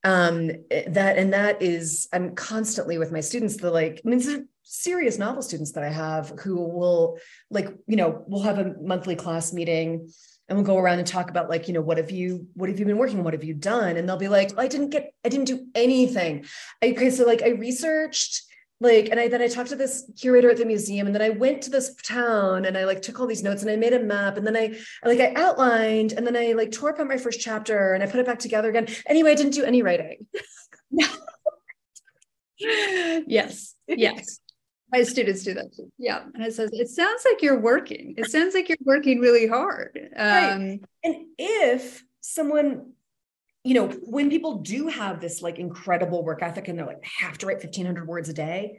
Um, 0.04 0.48
that 0.88 1.18
and 1.18 1.32
that 1.32 1.62
is 1.62 2.08
I'm 2.12 2.34
constantly 2.34 2.98
with 2.98 3.12
my 3.12 3.20
students. 3.20 3.56
The 3.56 3.70
like, 3.70 4.02
I 4.04 4.08
mean, 4.08 4.48
serious 4.62 5.18
novel 5.18 5.42
students 5.42 5.72
that 5.72 5.84
I 5.84 5.88
have 5.88 6.30
who 6.40 6.56
will 6.56 7.18
like, 7.50 7.68
you 7.86 7.96
know, 7.96 8.24
we'll 8.26 8.42
have 8.42 8.58
a 8.58 8.74
monthly 8.80 9.16
class 9.16 9.52
meeting 9.52 10.10
and 10.48 10.56
we'll 10.56 10.66
go 10.66 10.78
around 10.78 10.98
and 10.98 11.06
talk 11.06 11.28
about 11.30 11.48
like 11.48 11.66
you 11.66 11.74
know 11.74 11.80
what 11.80 11.96
have 11.96 12.10
you 12.10 12.46
what 12.54 12.68
have 12.68 12.78
you 12.78 12.84
been 12.84 12.98
working 12.98 13.24
what 13.24 13.34
have 13.34 13.44
you 13.44 13.54
done 13.54 13.96
and 13.96 14.08
they'll 14.08 14.16
be 14.16 14.28
like 14.28 14.56
i 14.58 14.68
didn't 14.68 14.90
get 14.90 15.12
i 15.24 15.28
didn't 15.28 15.46
do 15.46 15.66
anything 15.74 16.44
okay 16.82 17.10
so 17.10 17.24
like 17.24 17.42
i 17.42 17.48
researched 17.48 18.42
like 18.80 19.08
and 19.10 19.18
i 19.18 19.28
then 19.28 19.40
i 19.40 19.48
talked 19.48 19.70
to 19.70 19.76
this 19.76 20.10
curator 20.18 20.50
at 20.50 20.56
the 20.56 20.64
museum 20.64 21.06
and 21.06 21.14
then 21.14 21.22
i 21.22 21.30
went 21.30 21.62
to 21.62 21.70
this 21.70 21.94
town 22.02 22.64
and 22.64 22.76
i 22.76 22.84
like 22.84 23.00
took 23.00 23.18
all 23.18 23.26
these 23.26 23.42
notes 23.42 23.62
and 23.62 23.70
i 23.70 23.76
made 23.76 23.92
a 23.92 23.98
map 23.98 24.36
and 24.36 24.46
then 24.46 24.56
i 24.56 24.74
like 25.04 25.20
i 25.20 25.32
outlined 25.34 26.12
and 26.12 26.26
then 26.26 26.36
i 26.36 26.52
like 26.52 26.70
tore 26.70 26.90
apart 26.90 27.08
my 27.08 27.16
first 27.16 27.40
chapter 27.40 27.94
and 27.94 28.02
i 28.02 28.06
put 28.06 28.20
it 28.20 28.26
back 28.26 28.38
together 28.38 28.68
again. 28.68 28.86
Anyway 29.06 29.32
i 29.32 29.34
didn't 29.34 29.54
do 29.54 29.64
any 29.64 29.82
writing. 29.82 30.26
Yes 32.58 33.74
yes. 33.86 34.40
My 34.90 35.02
students 35.02 35.42
do 35.42 35.52
that. 35.54 35.74
Too. 35.76 35.92
yeah 35.98 36.22
and 36.34 36.42
it 36.42 36.54
says 36.54 36.70
it 36.72 36.88
sounds 36.88 37.22
like 37.30 37.42
you're 37.42 37.60
working. 37.60 38.14
It 38.16 38.30
sounds 38.30 38.54
like 38.54 38.68
you're 38.68 38.78
working 38.84 39.20
really 39.20 39.46
hard. 39.46 39.98
Um, 40.16 40.26
right. 40.26 40.80
and 41.04 41.16
if 41.38 42.02
someone 42.22 42.92
you 43.66 43.74
know, 43.74 43.88
when 44.05 44.31
people 44.31 44.59
do 44.59 44.87
have 44.87 45.20
this 45.20 45.42
like 45.42 45.59
incredible 45.59 46.22
work 46.22 46.40
ethic 46.40 46.68
and 46.68 46.79
they're 46.79 46.87
like, 46.87 47.05
have 47.05 47.37
to 47.38 47.46
write 47.46 47.57
1500 47.57 48.07
words 48.07 48.29
a 48.29 48.33
day, 48.33 48.79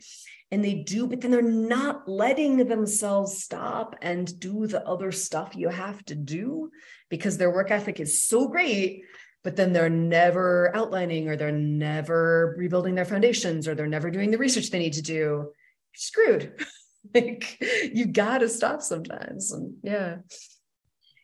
and 0.50 0.63
they 0.63 0.76
do, 0.76 1.08
but 1.08 1.19
then 1.19 1.30
they're 1.30 1.41
not 1.41 2.08
letting 2.08 2.56
themselves 2.56 3.43
stop 3.43 3.97
and 4.02 4.39
do 4.39 4.65
the 4.65 4.82
other 4.88 5.12
stuff 5.12 5.58
you 5.58 5.67
have 5.67 6.06
to 6.06 6.15
do 6.15 6.71
because 7.10 7.38
their 7.38 7.52
work 7.52 7.69
ethic 7.69 8.00
is 8.00 8.26
so 8.26 8.47
great, 8.47 9.04
but 9.43 9.58
then 9.58 9.73
they're 9.73 9.89
never 9.89 10.73
outlining 10.73 11.28
or 11.28 11.36
they're 11.36 11.52
never 11.52 12.56
rebuilding 12.58 12.95
their 12.95 13.04
foundations 13.04 13.67
or 13.67 13.76
they're 13.76 13.88
never 13.88 14.10
doing 14.10 14.32
the 14.32 14.38
research 14.38 14.69
they 14.69 14.80
need 14.80 14.93
to 14.93 15.02
do. 15.02 15.13
You're 15.13 15.52
screwed. 15.95 16.65
like 17.13 17.62
you 17.93 18.06
got 18.06 18.38
to 18.38 18.47
stop 18.47 18.82
sometimes. 18.82 19.52
And 19.52 19.76
yeah. 19.84 20.17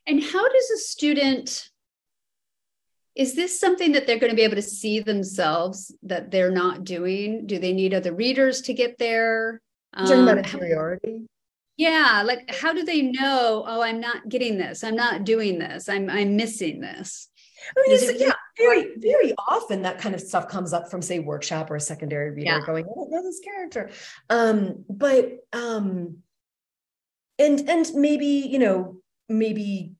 And 0.05 0.21
how 0.21 0.49
does 0.49 0.69
a 0.71 0.77
student 0.79 1.69
is 3.15 3.35
this 3.35 3.59
something 3.59 3.91
that 3.91 4.07
they're 4.07 4.19
going 4.19 4.31
to 4.31 4.35
be 4.35 4.43
able 4.43 4.55
to 4.55 4.61
see 4.61 4.99
themselves 4.99 5.93
that 6.03 6.31
they're 6.31 6.51
not 6.51 6.83
doing? 6.83 7.45
Do 7.45 7.59
they 7.59 7.73
need 7.73 7.93
other 7.93 8.13
readers 8.13 8.61
to 8.61 8.73
get 8.73 8.97
there? 8.97 9.61
Um, 9.93 10.07
talking 10.07 10.23
about 10.23 10.37
interiority. 10.39 11.27
Yeah, 11.77 12.23
like 12.25 12.53
how 12.53 12.73
do 12.73 12.83
they 12.83 13.01
know? 13.01 13.63
Oh, 13.67 13.81
I'm 13.81 13.99
not 13.99 14.29
getting 14.29 14.57
this. 14.57 14.83
I'm 14.83 14.95
not 14.95 15.23
doing 15.23 15.59
this. 15.59 15.89
I'm 15.89 16.09
I'm 16.09 16.35
missing 16.35 16.81
this. 16.81 17.29
I 17.77 17.87
mean, 17.87 18.19
yeah, 18.19 18.33
very, 18.57 18.97
very 18.97 19.33
often 19.47 19.83
that 19.83 19.99
kind 19.99 20.13
of 20.13 20.21
stuff 20.21 20.47
comes 20.47 20.73
up 20.73 20.91
from, 20.91 21.01
say, 21.01 21.19
workshop 21.19 21.71
or 21.71 21.75
a 21.75 21.81
secondary 21.81 22.31
reader 22.31 22.45
yeah. 22.45 22.65
going, 22.65 22.85
I 22.85 22.93
don't 22.93 23.09
know 23.09 23.23
this 23.23 23.39
character. 23.39 23.89
Um, 24.29 24.85
but 24.89 25.37
um, 25.53 26.17
and 27.39 27.69
and 27.69 27.89
maybe, 27.95 28.25
you 28.25 28.59
know, 28.59 28.97
maybe 29.29 29.93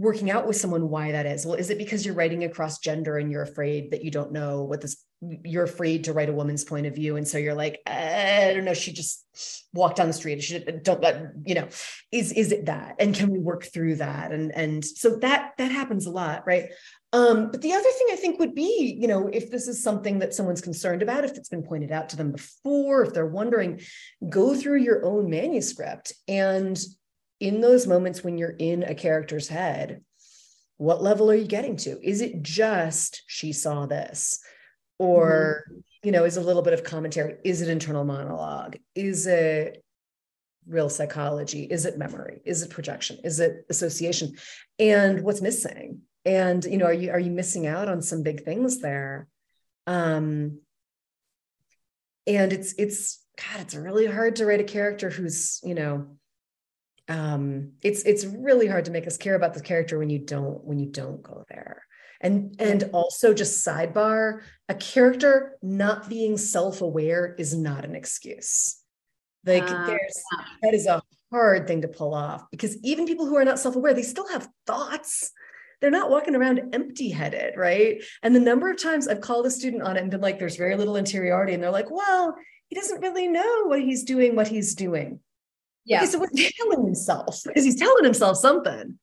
working 0.00 0.30
out 0.30 0.46
with 0.46 0.56
someone 0.56 0.88
why 0.88 1.12
that 1.12 1.26
is. 1.26 1.44
Well, 1.44 1.56
is 1.56 1.68
it 1.68 1.76
because 1.76 2.06
you're 2.06 2.14
writing 2.14 2.44
across 2.44 2.78
gender 2.78 3.18
and 3.18 3.30
you're 3.30 3.42
afraid 3.42 3.90
that 3.90 4.02
you 4.02 4.10
don't 4.10 4.32
know 4.32 4.62
what 4.62 4.80
this 4.80 5.04
you're 5.44 5.64
afraid 5.64 6.04
to 6.04 6.14
write 6.14 6.30
a 6.30 6.32
woman's 6.32 6.64
point 6.64 6.86
of 6.86 6.94
view 6.94 7.16
and 7.16 7.28
so 7.28 7.36
you're 7.36 7.54
like 7.54 7.82
I 7.86 8.54
don't 8.54 8.64
know 8.64 8.72
she 8.72 8.90
just 8.90 9.26
walked 9.74 9.96
down 9.96 10.06
the 10.06 10.14
street 10.14 10.42
she 10.42 10.58
don't 10.58 11.02
let 11.02 11.32
you 11.44 11.54
know. 11.54 11.68
Is 12.10 12.32
is 12.32 12.50
it 12.50 12.64
that? 12.64 12.96
And 12.98 13.14
can 13.14 13.28
we 13.28 13.38
work 13.38 13.64
through 13.64 13.96
that? 13.96 14.32
And 14.32 14.50
and 14.54 14.82
so 14.82 15.16
that 15.16 15.52
that 15.58 15.70
happens 15.70 16.06
a 16.06 16.10
lot 16.10 16.46
right? 16.46 16.70
Um 17.12 17.50
but 17.50 17.60
the 17.60 17.72
other 17.74 17.82
thing 17.82 18.06
I 18.10 18.16
think 18.16 18.40
would 18.40 18.54
be 18.54 18.96
you 18.98 19.06
know 19.06 19.28
if 19.30 19.50
this 19.50 19.68
is 19.68 19.82
something 19.82 20.20
that 20.20 20.32
someone's 20.32 20.62
concerned 20.62 21.02
about 21.02 21.24
if 21.24 21.32
it's 21.32 21.50
been 21.50 21.62
pointed 21.62 21.92
out 21.92 22.08
to 22.08 22.16
them 22.16 22.32
before 22.32 23.02
if 23.02 23.12
they're 23.12 23.26
wondering 23.26 23.82
go 24.30 24.54
through 24.54 24.78
your 24.78 25.04
own 25.04 25.28
manuscript 25.28 26.14
and 26.26 26.82
in 27.40 27.60
those 27.60 27.86
moments 27.86 28.22
when 28.22 28.38
you're 28.38 28.54
in 28.56 28.82
a 28.82 28.94
character's 28.94 29.48
head, 29.48 30.02
what 30.76 31.02
level 31.02 31.30
are 31.30 31.34
you 31.34 31.46
getting 31.46 31.76
to? 31.78 31.98
Is 32.06 32.20
it 32.20 32.42
just 32.42 33.22
she 33.26 33.52
saw 33.52 33.86
this? 33.86 34.40
Or, 34.98 35.64
mm-hmm. 35.68 35.80
you 36.04 36.12
know, 36.12 36.24
is 36.24 36.36
a 36.36 36.42
little 36.42 36.62
bit 36.62 36.74
of 36.74 36.84
commentary? 36.84 37.36
Is 37.44 37.62
it 37.62 37.68
internal 37.68 38.04
monologue? 38.04 38.76
Is 38.94 39.26
it 39.26 39.82
real 40.66 40.90
psychology? 40.90 41.64
Is 41.64 41.86
it 41.86 41.98
memory? 41.98 42.42
Is 42.44 42.62
it 42.62 42.70
projection? 42.70 43.18
Is 43.24 43.40
it 43.40 43.64
association? 43.70 44.34
And 44.78 45.22
what's 45.22 45.40
missing? 45.40 46.02
And, 46.24 46.64
you 46.64 46.76
know, 46.76 46.86
are 46.86 46.92
you 46.92 47.10
are 47.10 47.20
you 47.20 47.30
missing 47.30 47.66
out 47.66 47.88
on 47.88 48.02
some 48.02 48.22
big 48.22 48.44
things 48.44 48.80
there? 48.80 49.26
Um 49.86 50.60
and 52.26 52.52
it's 52.52 52.74
it's 52.74 53.24
God, 53.38 53.62
it's 53.62 53.74
really 53.74 54.06
hard 54.06 54.36
to 54.36 54.46
write 54.46 54.60
a 54.60 54.64
character 54.64 55.08
who's, 55.08 55.60
you 55.64 55.74
know, 55.74 56.18
um, 57.08 57.72
it's 57.82 58.02
it's 58.04 58.24
really 58.24 58.66
hard 58.66 58.84
to 58.86 58.90
make 58.90 59.06
us 59.06 59.16
care 59.16 59.34
about 59.34 59.54
the 59.54 59.60
character 59.60 59.98
when 59.98 60.10
you 60.10 60.18
don't 60.18 60.64
when 60.64 60.78
you 60.78 60.86
don't 60.86 61.22
go 61.22 61.44
there. 61.48 61.84
And 62.20 62.54
and 62.58 62.90
also 62.92 63.32
just 63.32 63.66
sidebar 63.66 64.42
a 64.68 64.74
character 64.74 65.58
not 65.62 66.08
being 66.08 66.36
self-aware 66.36 67.34
is 67.38 67.56
not 67.56 67.84
an 67.84 67.94
excuse. 67.94 68.80
Like 69.44 69.64
uh, 69.64 69.86
there's 69.86 70.22
that 70.62 70.74
is 70.74 70.86
a 70.86 71.02
hard 71.32 71.66
thing 71.66 71.82
to 71.82 71.88
pull 71.88 72.14
off 72.14 72.44
because 72.50 72.76
even 72.84 73.06
people 73.06 73.26
who 73.26 73.36
are 73.36 73.44
not 73.44 73.58
self-aware 73.58 73.94
they 73.94 74.02
still 74.02 74.28
have 74.28 74.48
thoughts. 74.66 75.32
They're 75.80 75.90
not 75.90 76.10
walking 76.10 76.36
around 76.36 76.74
empty 76.74 77.08
headed 77.08 77.54
right? 77.56 78.02
And 78.22 78.36
the 78.36 78.40
number 78.40 78.70
of 78.70 78.80
times 78.80 79.08
i've 79.08 79.22
called 79.22 79.46
a 79.46 79.50
student 79.50 79.82
on 79.82 79.96
it 79.96 80.02
and 80.02 80.10
been 80.10 80.20
like 80.20 80.38
there's 80.38 80.56
very 80.56 80.76
little 80.76 80.96
interiority 80.96 81.54
and 81.54 81.62
they're 81.62 81.70
like 81.70 81.90
well 81.90 82.36
he 82.68 82.76
doesn't 82.76 83.00
really 83.00 83.28
know 83.28 83.64
what 83.64 83.80
he's 83.80 84.04
doing 84.04 84.36
what 84.36 84.48
he's 84.48 84.74
doing 84.74 85.20
yeah. 85.90 86.02
Okay, 86.02 86.06
so 86.06 86.18
what's 86.20 86.52
telling 86.56 86.84
himself? 86.84 87.42
Because 87.44 87.64
he's 87.64 87.74
telling 87.74 88.04
himself 88.04 88.36
something. 88.36 88.96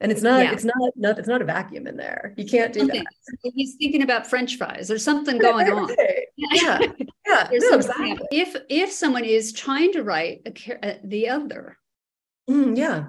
And 0.00 0.10
it's 0.10 0.22
not, 0.22 0.42
yeah. 0.42 0.52
it's 0.52 0.64
not, 0.64 0.92
not, 0.96 1.18
it's 1.20 1.28
not 1.28 1.40
a 1.40 1.44
vacuum 1.44 1.86
in 1.86 1.96
there. 1.96 2.34
You 2.36 2.44
can't 2.44 2.72
do 2.72 2.80
something. 2.80 3.04
that. 3.04 3.52
He's 3.54 3.76
thinking 3.76 4.02
about 4.02 4.26
French 4.26 4.56
fries. 4.56 4.88
There's 4.88 5.04
something 5.04 5.38
going 5.38 5.70
on. 5.70 5.88
Yeah. 6.36 6.80
Yeah. 7.24 7.48
no, 7.52 7.76
exactly. 7.76 8.18
If, 8.32 8.56
if 8.68 8.90
someone 8.90 9.24
is 9.24 9.52
trying 9.52 9.92
to 9.92 10.02
write 10.02 10.40
a, 10.44 10.86
uh, 10.86 10.98
the 11.04 11.28
other. 11.28 11.78
Mm, 12.50 12.76
yeah. 12.76 13.04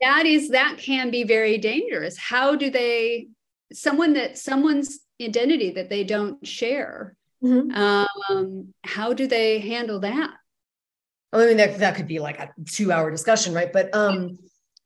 That 0.00 0.24
is, 0.24 0.48
that 0.48 0.78
can 0.78 1.10
be 1.10 1.24
very 1.24 1.58
dangerous. 1.58 2.16
How 2.16 2.56
do 2.56 2.70
they, 2.70 3.28
someone 3.72 4.14
that 4.14 4.38
someone's 4.38 5.00
identity 5.22 5.72
that 5.72 5.90
they 5.90 6.04
don't 6.04 6.44
share, 6.44 7.16
mm-hmm. 7.44 7.70
um, 7.76 8.74
how 8.82 9.12
do 9.12 9.26
they 9.26 9.60
handle 9.60 10.00
that? 10.00 10.30
I 11.32 11.46
mean, 11.46 11.56
that, 11.58 11.78
that 11.78 11.94
could 11.94 12.08
be 12.08 12.18
like 12.18 12.38
a 12.38 12.50
two 12.66 12.90
hour 12.92 13.10
discussion, 13.10 13.54
right? 13.54 13.72
But 13.72 13.94
um, 13.94 14.38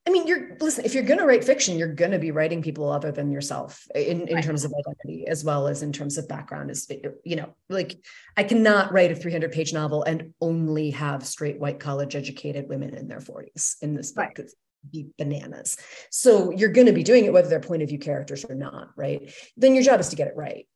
I 0.07 0.11
mean, 0.11 0.27
you're 0.27 0.57
listen, 0.61 0.85
if 0.85 0.93
you're 0.93 1.03
going 1.03 1.19
to 1.19 1.25
write 1.25 1.45
fiction, 1.45 1.79
you're 1.79 1.95
going 1.95 2.11
to 2.11 2.19
be 2.19 2.31
writing 2.31 2.61
people 2.61 2.91
other 2.91 3.11
than 3.11 3.31
yourself 3.31 3.87
in, 3.95 4.29
in 4.29 4.35
right. 4.35 4.45
terms 4.45 4.65
of 4.65 4.73
identity 4.79 5.27
as 5.27 5.43
well 5.45 5.67
as 5.67 5.83
in 5.83 5.93
terms 5.93 6.19
of 6.19 6.29
background. 6.29 6.71
Is 6.71 6.91
you 7.25 7.37
know, 7.37 7.55
like 7.71 7.97
I 8.37 8.45
cannot 8.45 8.93
write 8.93 9.11
a 9.11 9.17
300 9.17 9.51
page 9.53 9.73
novel 9.73 10.03
and 10.03 10.35
only 10.43 10.91
have 10.91 11.27
straight 11.27 11.59
white 11.59 11.81
college 11.81 12.15
educated 12.15 12.69
women 12.69 12.95
in 12.95 13.09
their 13.09 13.21
40s 13.21 13.77
in 13.81 13.95
this 13.95 14.13
book. 14.13 14.33
Right. 14.37 14.51
Be 14.93 15.07
bananas. 15.17 15.79
So 16.11 16.51
you're 16.51 16.69
going 16.69 16.89
to 16.89 16.93
be 16.93 17.03
doing 17.03 17.25
it 17.25 17.33
whether 17.33 17.49
they're 17.49 17.59
point 17.59 17.83
of 17.83 17.89
view 17.89 17.99
characters 17.99 18.45
or 18.45 18.55
not, 18.55 18.89
right? 18.97 19.33
Then 19.57 19.73
your 19.75 19.83
job 19.83 19.99
is 20.01 20.11
to 20.11 20.17
get 20.17 20.29
it 20.29 20.37
right. 20.37 20.69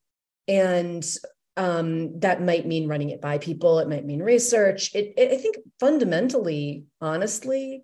And 0.47 1.07
um, 1.59 2.21
that 2.21 2.41
might 2.41 2.67
mean 2.67 2.89
running 2.89 3.11
it 3.11 3.21
by 3.21 3.39
people. 3.39 3.81
It 3.81 3.89
might 3.89 4.07
mean 4.07 4.23
research. 4.23 4.95
It, 4.95 5.15
it, 5.17 5.33
I 5.33 5.37
think 5.37 5.57
fundamentally, 5.81 6.85
honestly, 7.01 7.83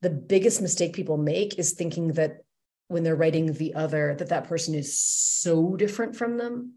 the 0.00 0.10
biggest 0.10 0.62
mistake 0.62 0.94
people 0.94 1.16
make 1.16 1.58
is 1.58 1.72
thinking 1.72 2.12
that 2.12 2.38
when 2.86 3.02
they're 3.02 3.16
writing 3.16 3.52
the 3.52 3.74
other, 3.74 4.14
that 4.14 4.28
that 4.28 4.48
person 4.48 4.76
is 4.76 4.96
so 4.96 5.74
different 5.74 6.14
from 6.14 6.38
them 6.38 6.74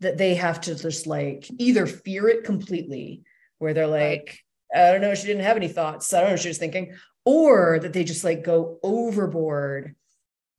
that 0.00 0.16
they 0.16 0.34
have 0.36 0.62
to 0.62 0.74
just 0.74 1.06
like 1.06 1.46
either 1.58 1.86
fear 1.86 2.28
it 2.28 2.44
completely, 2.44 3.22
where 3.58 3.74
they're 3.74 3.86
like, 3.86 4.38
I 4.74 4.90
don't 4.90 5.02
know, 5.02 5.14
she 5.14 5.26
didn't 5.26 5.44
have 5.44 5.58
any 5.58 5.68
thoughts. 5.68 6.12
I 6.14 6.20
don't 6.20 6.28
know 6.28 6.32
what 6.32 6.40
she 6.40 6.48
was 6.48 6.58
thinking, 6.58 6.94
or 7.26 7.78
that 7.78 7.92
they 7.92 8.04
just 8.04 8.24
like 8.24 8.42
go 8.42 8.78
overboard 8.82 9.94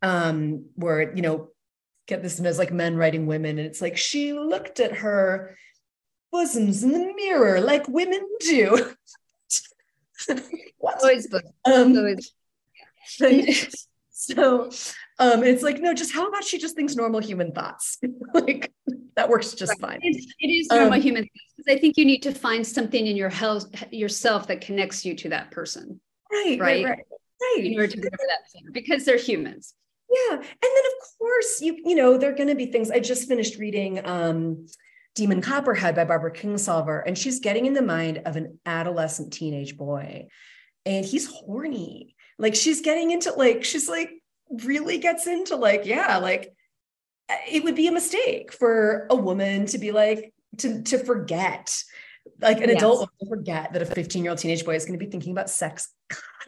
um 0.01 0.65
where 0.75 1.15
you 1.15 1.21
know 1.21 1.49
get 2.07 2.21
this 2.21 2.39
as 2.39 2.59
like 2.59 2.71
men 2.71 2.95
writing 2.95 3.25
women 3.25 3.57
and 3.57 3.67
it's 3.67 3.81
like 3.81 3.97
she 3.97 4.33
looked 4.33 4.79
at 4.79 4.97
her 4.97 5.57
bosoms 6.31 6.83
in 6.83 6.91
the 6.91 7.13
mirror 7.15 7.61
like 7.61 7.87
women 7.87 8.21
do. 8.39 8.93
What? 10.77 11.01
Always 11.01 11.27
um, 11.65 11.97
always. 11.97 12.31
so 14.11 14.69
um 15.19 15.43
it's 15.43 15.63
like 15.63 15.81
no 15.81 15.93
just 15.93 16.13
how 16.13 16.27
about 16.27 16.43
she 16.43 16.57
just 16.57 16.75
thinks 16.75 16.95
normal 16.95 17.19
human 17.19 17.51
thoughts? 17.51 17.97
Like 18.33 18.71
that 19.15 19.29
works 19.29 19.53
just 19.53 19.71
right. 19.81 19.91
fine. 19.91 19.99
It 20.03 20.15
is, 20.15 20.33
it 20.39 20.47
is 20.47 20.67
normal 20.69 20.93
um, 20.93 21.01
human 21.01 21.23
thoughts 21.23 21.67
i 21.69 21.77
think 21.79 21.97
you 21.97 22.05
need 22.05 22.21
to 22.23 22.33
find 22.33 22.65
something 22.65 23.07
in 23.07 23.15
your 23.15 23.29
health 23.29 23.65
yourself 23.91 24.47
that 24.47 24.61
connects 24.61 25.05
you 25.05 25.15
to 25.15 25.29
that 25.29 25.51
person. 25.51 25.99
Right 26.31 26.59
right 26.59 26.85
right, 26.85 26.99
right. 27.41 27.65
in 27.65 27.73
order 27.75 27.87
to 27.87 27.97
remember 27.97 28.25
that 28.27 28.49
thing 28.51 28.67
because 28.71 29.05
they're 29.05 29.17
humans 29.17 29.73
yeah. 30.09 30.35
And 30.35 30.41
then 30.41 30.43
of 30.51 31.17
course 31.17 31.61
you, 31.61 31.77
you 31.85 31.95
know, 31.95 32.17
there 32.17 32.31
are 32.31 32.35
going 32.35 32.49
to 32.49 32.55
be 32.55 32.67
things. 32.67 32.91
I 32.91 32.99
just 32.99 33.27
finished 33.27 33.57
reading 33.57 34.05
um 34.05 34.65
Demon 35.15 35.41
Copperhead 35.41 35.95
by 35.95 36.03
Barbara 36.03 36.31
Kingsolver, 36.31 37.01
and 37.05 37.17
she's 37.17 37.39
getting 37.39 37.65
in 37.65 37.73
the 37.73 37.81
mind 37.81 38.21
of 38.25 38.35
an 38.35 38.59
adolescent 38.65 39.31
teenage 39.31 39.77
boy. 39.77 40.27
And 40.85 41.05
he's 41.05 41.25
horny. 41.27 42.15
Like 42.37 42.53
she's 42.53 42.81
getting 42.81 43.11
into 43.11 43.31
like, 43.31 43.63
she's 43.63 43.87
like 43.87 44.11
really 44.63 44.97
gets 44.97 45.25
into 45.25 45.55
like, 45.55 45.85
yeah, 45.85 46.17
like 46.17 46.53
it 47.49 47.63
would 47.63 47.75
be 47.75 47.87
a 47.87 47.93
mistake 47.93 48.51
for 48.51 49.07
a 49.09 49.15
woman 49.15 49.65
to 49.67 49.77
be 49.77 49.91
like, 49.91 50.33
to, 50.57 50.83
to 50.83 50.99
forget 50.99 51.75
like 52.41 52.57
an 52.57 52.69
yes. 52.69 52.77
adult 52.77 53.09
will 53.19 53.29
forget 53.29 53.71
that 53.73 53.81
a 53.81 53.85
15 53.85 54.23
year 54.23 54.31
old 54.31 54.39
teenage 54.39 54.65
boy 54.65 54.75
is 54.75 54.85
going 54.85 54.97
to 54.97 55.03
be 55.03 55.09
thinking 55.09 55.31
about 55.31 55.49
sex 55.49 55.93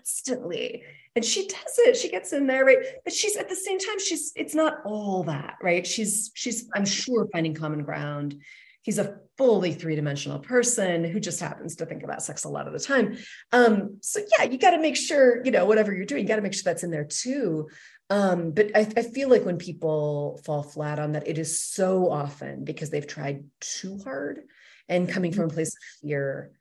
constantly. 0.08 0.84
And 1.16 1.26
she 1.26 1.48
does 1.48 1.80
it. 1.80 1.98
She 1.98 2.10
gets 2.10 2.32
in 2.34 2.48
there 2.48 2.66
right? 2.66 2.78
But 3.04 3.14
she's 3.14 3.36
at 3.36 3.50
the 3.50 3.56
same 3.56 3.80
time 3.80 4.00
she's 4.00 4.32
it's 4.36 4.56
not 4.56 4.80
all 4.86 5.24
that 5.24 5.58
right? 5.62 5.86
She's 5.86 6.32
she's 6.34 6.70
i'm 6.76 6.86
sure 6.86 7.28
finding 7.32 7.54
common 7.54 7.84
ground. 7.84 8.42
He's 8.82 9.00
a 9.00 9.18
fully 9.38 9.74
three-dimensional 9.74 10.40
person 10.40 11.04
who 11.04 11.20
just 11.20 11.42
happens 11.42 11.76
to 11.76 11.86
think 11.86 12.04
about 12.04 12.24
sex 12.24 12.46
a 12.46 12.50
lot 12.50 12.68
of 12.68 12.74
the 12.74 12.80
time. 12.80 13.18
Um 13.52 13.98
so 14.02 14.22
yeah 14.38 14.46
you 14.46 14.58
got 14.58 14.72
to 14.72 14.80
make 14.80 14.96
sure 14.96 15.44
you 15.44 15.52
know 15.52 15.66
whatever 15.66 15.94
you're 15.94 16.06
doing 16.06 16.22
you 16.22 16.28
got 16.28 16.38
to 16.38 16.42
make 16.42 16.54
sure 16.54 16.64
that's 16.66 16.84
in 16.84 16.92
there 16.92 17.06
too. 17.06 17.68
Um 18.10 18.52
but 18.52 18.72
I, 18.76 18.82
I 18.96 19.02
feel 19.02 19.30
like 19.30 19.44
when 19.44 19.58
people 19.58 20.40
fall 20.46 20.64
flat 20.64 21.00
on 21.00 21.14
that 21.14 21.28
it 21.28 21.38
is 21.38 21.62
so 21.62 22.10
often 22.10 22.64
because 22.64 22.92
they've 22.92 23.08
tried 23.08 23.44
too 23.60 24.00
hard 24.04 24.42
and 24.88 25.10
coming 25.10 25.34
from 25.34 25.46
a 25.46 25.54
place 25.54 25.70
of 25.70 25.84
fear. 26.02 26.52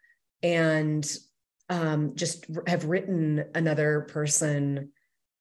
And 0.43 1.07
um, 1.68 2.14
just 2.14 2.46
have 2.66 2.85
written 2.85 3.44
another 3.55 4.02
person 4.02 4.90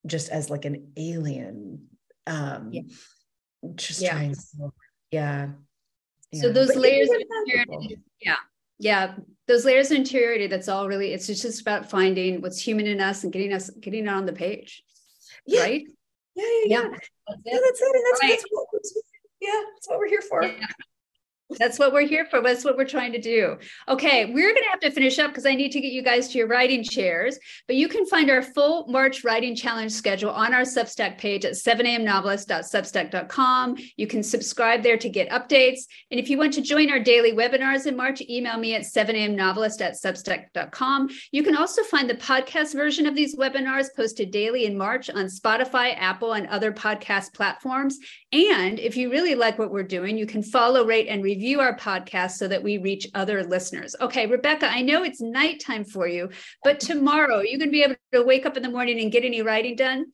just 0.05 0.29
as 0.29 0.49
like 0.49 0.65
an 0.65 0.91
alien 0.97 1.88
um 2.27 2.69
yeah. 2.71 2.81
just 3.75 4.01
yeah. 4.01 4.11
trying 4.11 4.35
so, 4.35 4.73
yeah 5.11 5.49
so 6.33 6.51
those 6.51 6.67
but 6.69 6.77
layers 6.77 7.09
of 7.09 7.21
interiority 7.21 7.99
yeah 8.21 8.35
yeah 8.79 9.15
those 9.47 9.65
layers 9.65 9.91
of 9.91 9.97
interiority 9.97 10.47
that's 10.47 10.67
all 10.67 10.88
really 10.88 11.13
it's 11.13 11.27
just 11.27 11.61
about 11.61 11.89
finding 11.89 12.41
what's 12.41 12.59
human 12.59 12.88
in 12.88 12.99
us 12.99 13.23
and 13.23 13.31
getting 13.31 13.53
us 13.53 13.69
getting 13.79 14.05
it 14.05 14.09
on 14.09 14.25
the 14.25 14.33
page 14.33 14.83
yeah. 15.45 15.61
right 15.61 15.83
yeah 16.35 16.43
yeah 16.43 16.65
yeah, 16.65 16.81
yeah. 16.81 16.89
That's, 16.89 16.99
it. 16.99 17.41
yeah 17.45 17.59
that's, 17.63 17.81
right. 17.81 18.29
that's, 18.29 18.43
that's, 18.43 18.45
what, 18.51 18.67
yeah 19.41 19.61
that's 19.73 19.88
what 19.88 19.99
we're 19.99 20.09
here 20.09 20.21
for 20.21 20.43
yeah 20.43 20.65
That's 21.60 21.77
what 21.77 21.93
we're 21.93 22.08
here 22.08 22.25
for. 22.25 22.41
That's 22.41 22.65
what 22.65 22.75
we're 22.75 22.86
trying 22.86 23.12
to 23.12 23.21
do. 23.21 23.58
Okay, 23.88 24.25
we're 24.25 24.51
going 24.51 24.63
to 24.63 24.69
have 24.71 24.79
to 24.79 24.89
finish 24.89 25.19
up 25.19 25.29
because 25.29 25.45
I 25.45 25.53
need 25.53 25.71
to 25.73 25.79
get 25.79 25.91
you 25.91 26.01
guys 26.01 26.29
to 26.29 26.39
your 26.39 26.47
writing 26.47 26.84
chairs. 26.84 27.38
But 27.67 27.75
you 27.75 27.88
can 27.88 28.08
find 28.08 28.31
our 28.31 28.41
full 28.41 28.88
March 28.88 29.23
writing 29.23 29.55
challenge 29.55 29.91
schedule 29.91 30.31
on 30.31 30.55
our 30.55 30.63
Substack 30.63 31.19
page 31.19 31.45
at 31.45 31.53
7amnovelist.substack.com. 31.53 33.77
You 33.95 34.08
can 34.08 34.23
subscribe 34.23 34.81
there 34.81 34.97
to 34.97 35.08
get 35.08 35.29
updates. 35.29 35.81
And 36.10 36.19
if 36.19 36.31
you 36.31 36.39
want 36.39 36.53
to 36.53 36.62
join 36.62 36.89
our 36.89 36.99
daily 36.99 37.34
webinars 37.34 37.86
in 37.86 37.95
March, 37.95 38.23
email 38.27 38.58
me 38.58 38.73
at 38.73 38.81
7amnovelist 38.81 39.81
at 39.81 39.93
substack.com. 39.93 41.10
You 41.31 41.43
can 41.43 41.55
also 41.55 41.84
find 41.84 42.10
the 42.10 42.15
podcast 42.15 42.73
version 42.73 43.05
of 43.05 43.15
these 43.15 43.36
webinars 43.36 43.89
posted 43.95 44.31
daily 44.31 44.65
in 44.65 44.75
March 44.75 45.12
on 45.12 45.25
Spotify, 45.25 45.95
Apple, 45.95 46.34
and 46.34 46.47
other 46.47 46.71
podcast 46.71 47.36
platforms. 47.36 47.99
And 48.31 48.79
if 48.79 48.97
you 48.97 49.12
really 49.12 49.36
like 49.36 49.60
what 49.60 49.69
we're 49.71 49.84
doing, 49.84 50.17
you 50.17 50.25
can 50.25 50.41
follow, 50.41 50.84
rate, 50.84 51.05
and 51.08 51.23
review 51.23 51.35
our 51.60 51.78
podcast 51.78 52.32
so 52.32 52.48
that 52.48 52.63
we 52.63 52.78
reach 52.78 53.08
other 53.13 53.43
listeners. 53.43 53.95
Okay, 54.02 54.26
Rebecca, 54.26 54.67
I 54.67 54.82
know 54.82 55.04
it's 55.04 55.21
nighttime 55.21 55.86
for 55.86 56.08
you, 56.08 56.30
but 56.63 56.80
tomorrow 56.80 57.41
you're 57.41 57.60
going 57.60 57.69
to 57.69 57.71
be 57.71 57.84
able 57.84 57.95
to 58.13 58.24
wake 58.24 58.45
up 58.45 58.58
in 58.58 58.63
the 58.63 58.69
morning 58.69 59.00
and 59.00 59.12
get 59.12 59.24
any 59.24 59.41
writing 59.41 59.76
done? 59.76 60.08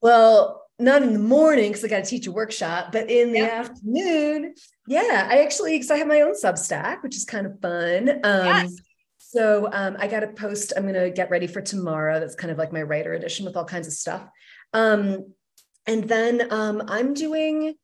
Well, 0.00 0.62
not 0.78 1.02
in 1.02 1.12
the 1.12 1.18
morning 1.18 1.70
because 1.70 1.84
I 1.84 1.88
got 1.88 2.04
to 2.04 2.10
teach 2.10 2.26
a 2.26 2.32
workshop, 2.32 2.92
but 2.92 3.10
in 3.10 3.32
the 3.32 3.38
yep. 3.38 3.52
afternoon, 3.52 4.54
yeah, 4.86 5.26
I 5.30 5.42
actually 5.42 5.74
because 5.74 5.90
I 5.90 5.96
have 5.96 6.06
my 6.06 6.20
own 6.20 6.34
Substack, 6.34 7.02
which 7.02 7.16
is 7.16 7.24
kind 7.24 7.46
of 7.46 7.60
fun. 7.60 8.10
Um, 8.22 8.46
yes. 8.46 8.76
So 9.18 9.68
um, 9.72 9.96
I 9.98 10.06
got 10.06 10.20
to 10.20 10.28
post. 10.28 10.72
I'm 10.76 10.82
going 10.84 10.94
to 10.94 11.10
get 11.10 11.30
ready 11.30 11.46
for 11.46 11.60
tomorrow. 11.60 12.20
That's 12.20 12.34
kind 12.34 12.50
of 12.50 12.58
like 12.58 12.72
my 12.72 12.82
writer 12.82 13.14
edition 13.14 13.44
with 13.44 13.56
all 13.56 13.64
kinds 13.64 13.86
of 13.86 13.92
stuff. 13.92 14.26
Um, 14.72 15.32
and 15.86 16.04
then 16.04 16.52
um, 16.52 16.82
I'm 16.88 17.14
doing 17.14 17.74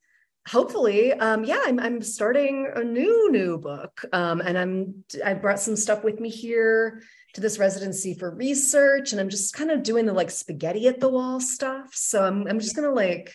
hopefully 0.48 1.12
um, 1.12 1.44
yeah 1.44 1.60
I'm, 1.64 1.78
I'm 1.78 2.02
starting 2.02 2.70
a 2.74 2.82
new 2.82 3.30
new 3.30 3.58
book 3.58 4.04
um, 4.12 4.40
and 4.40 4.58
i'm 4.58 5.04
i 5.24 5.34
brought 5.34 5.60
some 5.60 5.76
stuff 5.76 6.02
with 6.02 6.20
me 6.20 6.28
here 6.28 7.02
to 7.34 7.40
this 7.40 7.58
residency 7.58 8.14
for 8.14 8.34
research 8.34 9.12
and 9.12 9.20
i'm 9.20 9.28
just 9.28 9.54
kind 9.54 9.70
of 9.70 9.82
doing 9.82 10.06
the 10.06 10.12
like 10.12 10.30
spaghetti 10.30 10.88
at 10.88 11.00
the 11.00 11.08
wall 11.08 11.40
stuff 11.40 11.94
so 11.94 12.24
i'm, 12.24 12.46
I'm 12.48 12.58
just 12.58 12.74
gonna 12.74 12.90
like 12.90 13.34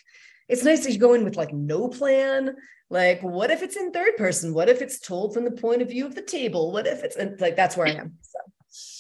it's 0.49 0.63
nice 0.63 0.85
to 0.85 0.97
go 0.97 1.13
in 1.13 1.23
with 1.23 1.37
like 1.37 1.53
no 1.53 1.87
plan 1.87 2.55
like 2.89 3.21
what 3.21 3.51
if 3.51 3.63
it's 3.63 3.77
in 3.77 3.91
third 3.91 4.17
person 4.17 4.53
what 4.53 4.69
if 4.69 4.81
it's 4.81 4.99
told 4.99 5.33
from 5.33 5.45
the 5.45 5.51
point 5.51 5.81
of 5.81 5.89
view 5.89 6.05
of 6.05 6.15
the 6.15 6.21
table 6.21 6.71
what 6.71 6.87
if 6.87 7.03
it's 7.03 7.15
and 7.15 7.39
like 7.39 7.55
that's 7.55 7.77
where 7.77 7.87
i 7.87 7.91
am 7.91 8.13
so. 8.21 8.39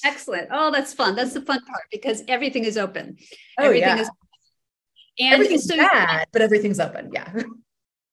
excellent 0.05 0.47
oh 0.51 0.71
that's 0.71 0.93
fun 0.93 1.15
that's 1.15 1.33
the 1.33 1.41
fun 1.41 1.59
part 1.65 1.83
because 1.91 2.23
everything 2.27 2.63
is 2.63 2.77
open 2.77 3.17
oh, 3.59 3.65
everything 3.65 3.97
yeah. 3.97 4.01
is 4.01 4.09
and 5.19 5.33
everything's 5.33 5.65
so 5.65 5.75
bad, 5.75 6.27
but 6.31 6.41
everything's 6.41 6.79
open. 6.79 7.09
Yeah. 7.13 7.31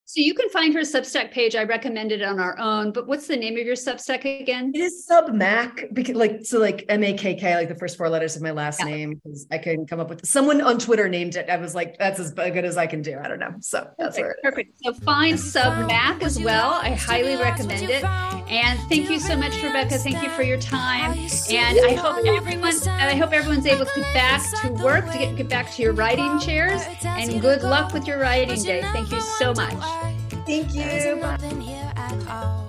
So 0.07 0.21
you 0.21 0.35
can 0.35 0.51
find 0.51 0.75
her 0.75 0.81
Substack 0.81 1.31
page. 1.33 1.57
I 1.57 1.65
recommended 1.65 2.21
it 2.21 2.25
on 2.25 2.39
our 2.39 2.59
own, 2.59 2.93
but 2.93 3.07
what's 3.07 3.27
the 3.27 3.37
name 3.37 3.57
of 3.57 3.65
your 3.65 3.75
Substack 3.75 4.41
again? 4.41 4.71
It 4.75 4.81
is 4.81 5.07
SubMakk 5.11 5.95
because 5.95 6.15
like 6.15 6.45
so 6.45 6.59
like 6.59 6.85
M 6.91 7.03
A 7.03 7.15
K 7.15 7.35
K 7.35 7.55
like 7.57 7.69
the 7.69 7.75
first 7.75 7.97
four 7.97 8.09
letters 8.11 8.37
of 8.37 8.43
my 8.43 8.51
last 8.51 8.81
yeah. 8.81 8.87
name 8.87 9.21
because 9.25 9.47
I 9.51 9.59
couldn't 9.59 9.87
come 9.87 10.01
up 10.01 10.11
with 10.11 10.27
someone 10.27 10.61
on 10.61 10.79
Twitter 10.79 11.09
named 11.09 11.37
it. 11.37 11.49
I 11.49 11.57
was 11.57 11.75
like, 11.75 11.97
that's 11.99 12.21
as 12.21 12.33
good 12.33 12.65
as 12.65 12.77
I 12.77 12.87
can 12.87 13.01
do. 13.01 13.19
I 13.19 13.29
don't 13.29 13.39
know. 13.39 13.55
So 13.61 13.89
that's 13.99 14.19
perfect. 14.19 14.43
perfect. 14.43 14.79
So 14.85 14.93
find 14.93 15.37
SubMakk 15.37 16.23
as 16.23 16.39
well. 16.39 16.75
I 16.75 16.91
highly 16.91 17.37
recommend 17.37 17.89
it. 17.89 18.05
And 18.05 18.79
thank 18.91 19.09
you 19.09 19.19
so 19.19 19.37
much, 19.37 19.55
Rebecca. 19.63 19.97
Thank 19.97 20.23
you 20.23 20.29
for 20.31 20.43
your 20.43 20.61
time. 20.61 21.19
And 21.51 21.79
I 21.81 21.95
hope 21.95 22.27
everyone 22.27 22.75
I 22.89 23.15
hope 23.15 23.33
everyone's 23.33 23.67
able 23.67 23.87
to 23.87 24.01
get 24.01 24.15
back 24.15 24.43
to 24.61 24.69
work 24.85 25.11
to 25.11 25.19
get, 25.19 25.37
get 25.37 25.49
back 25.49 25.73
to 25.73 25.83
your 25.83 25.93
writing 25.93 26.39
chairs. 26.41 26.83
And 27.05 27.41
good 27.41 27.63
luck 27.63 27.95
with 27.95 28.07
your 28.07 28.19
writing 28.19 28.63
day. 28.63 28.83
Thank 28.93 29.11
you 29.11 29.21
so 29.21 29.55
much. 29.55 30.04
Thank 30.47 30.75
you. 30.75 32.64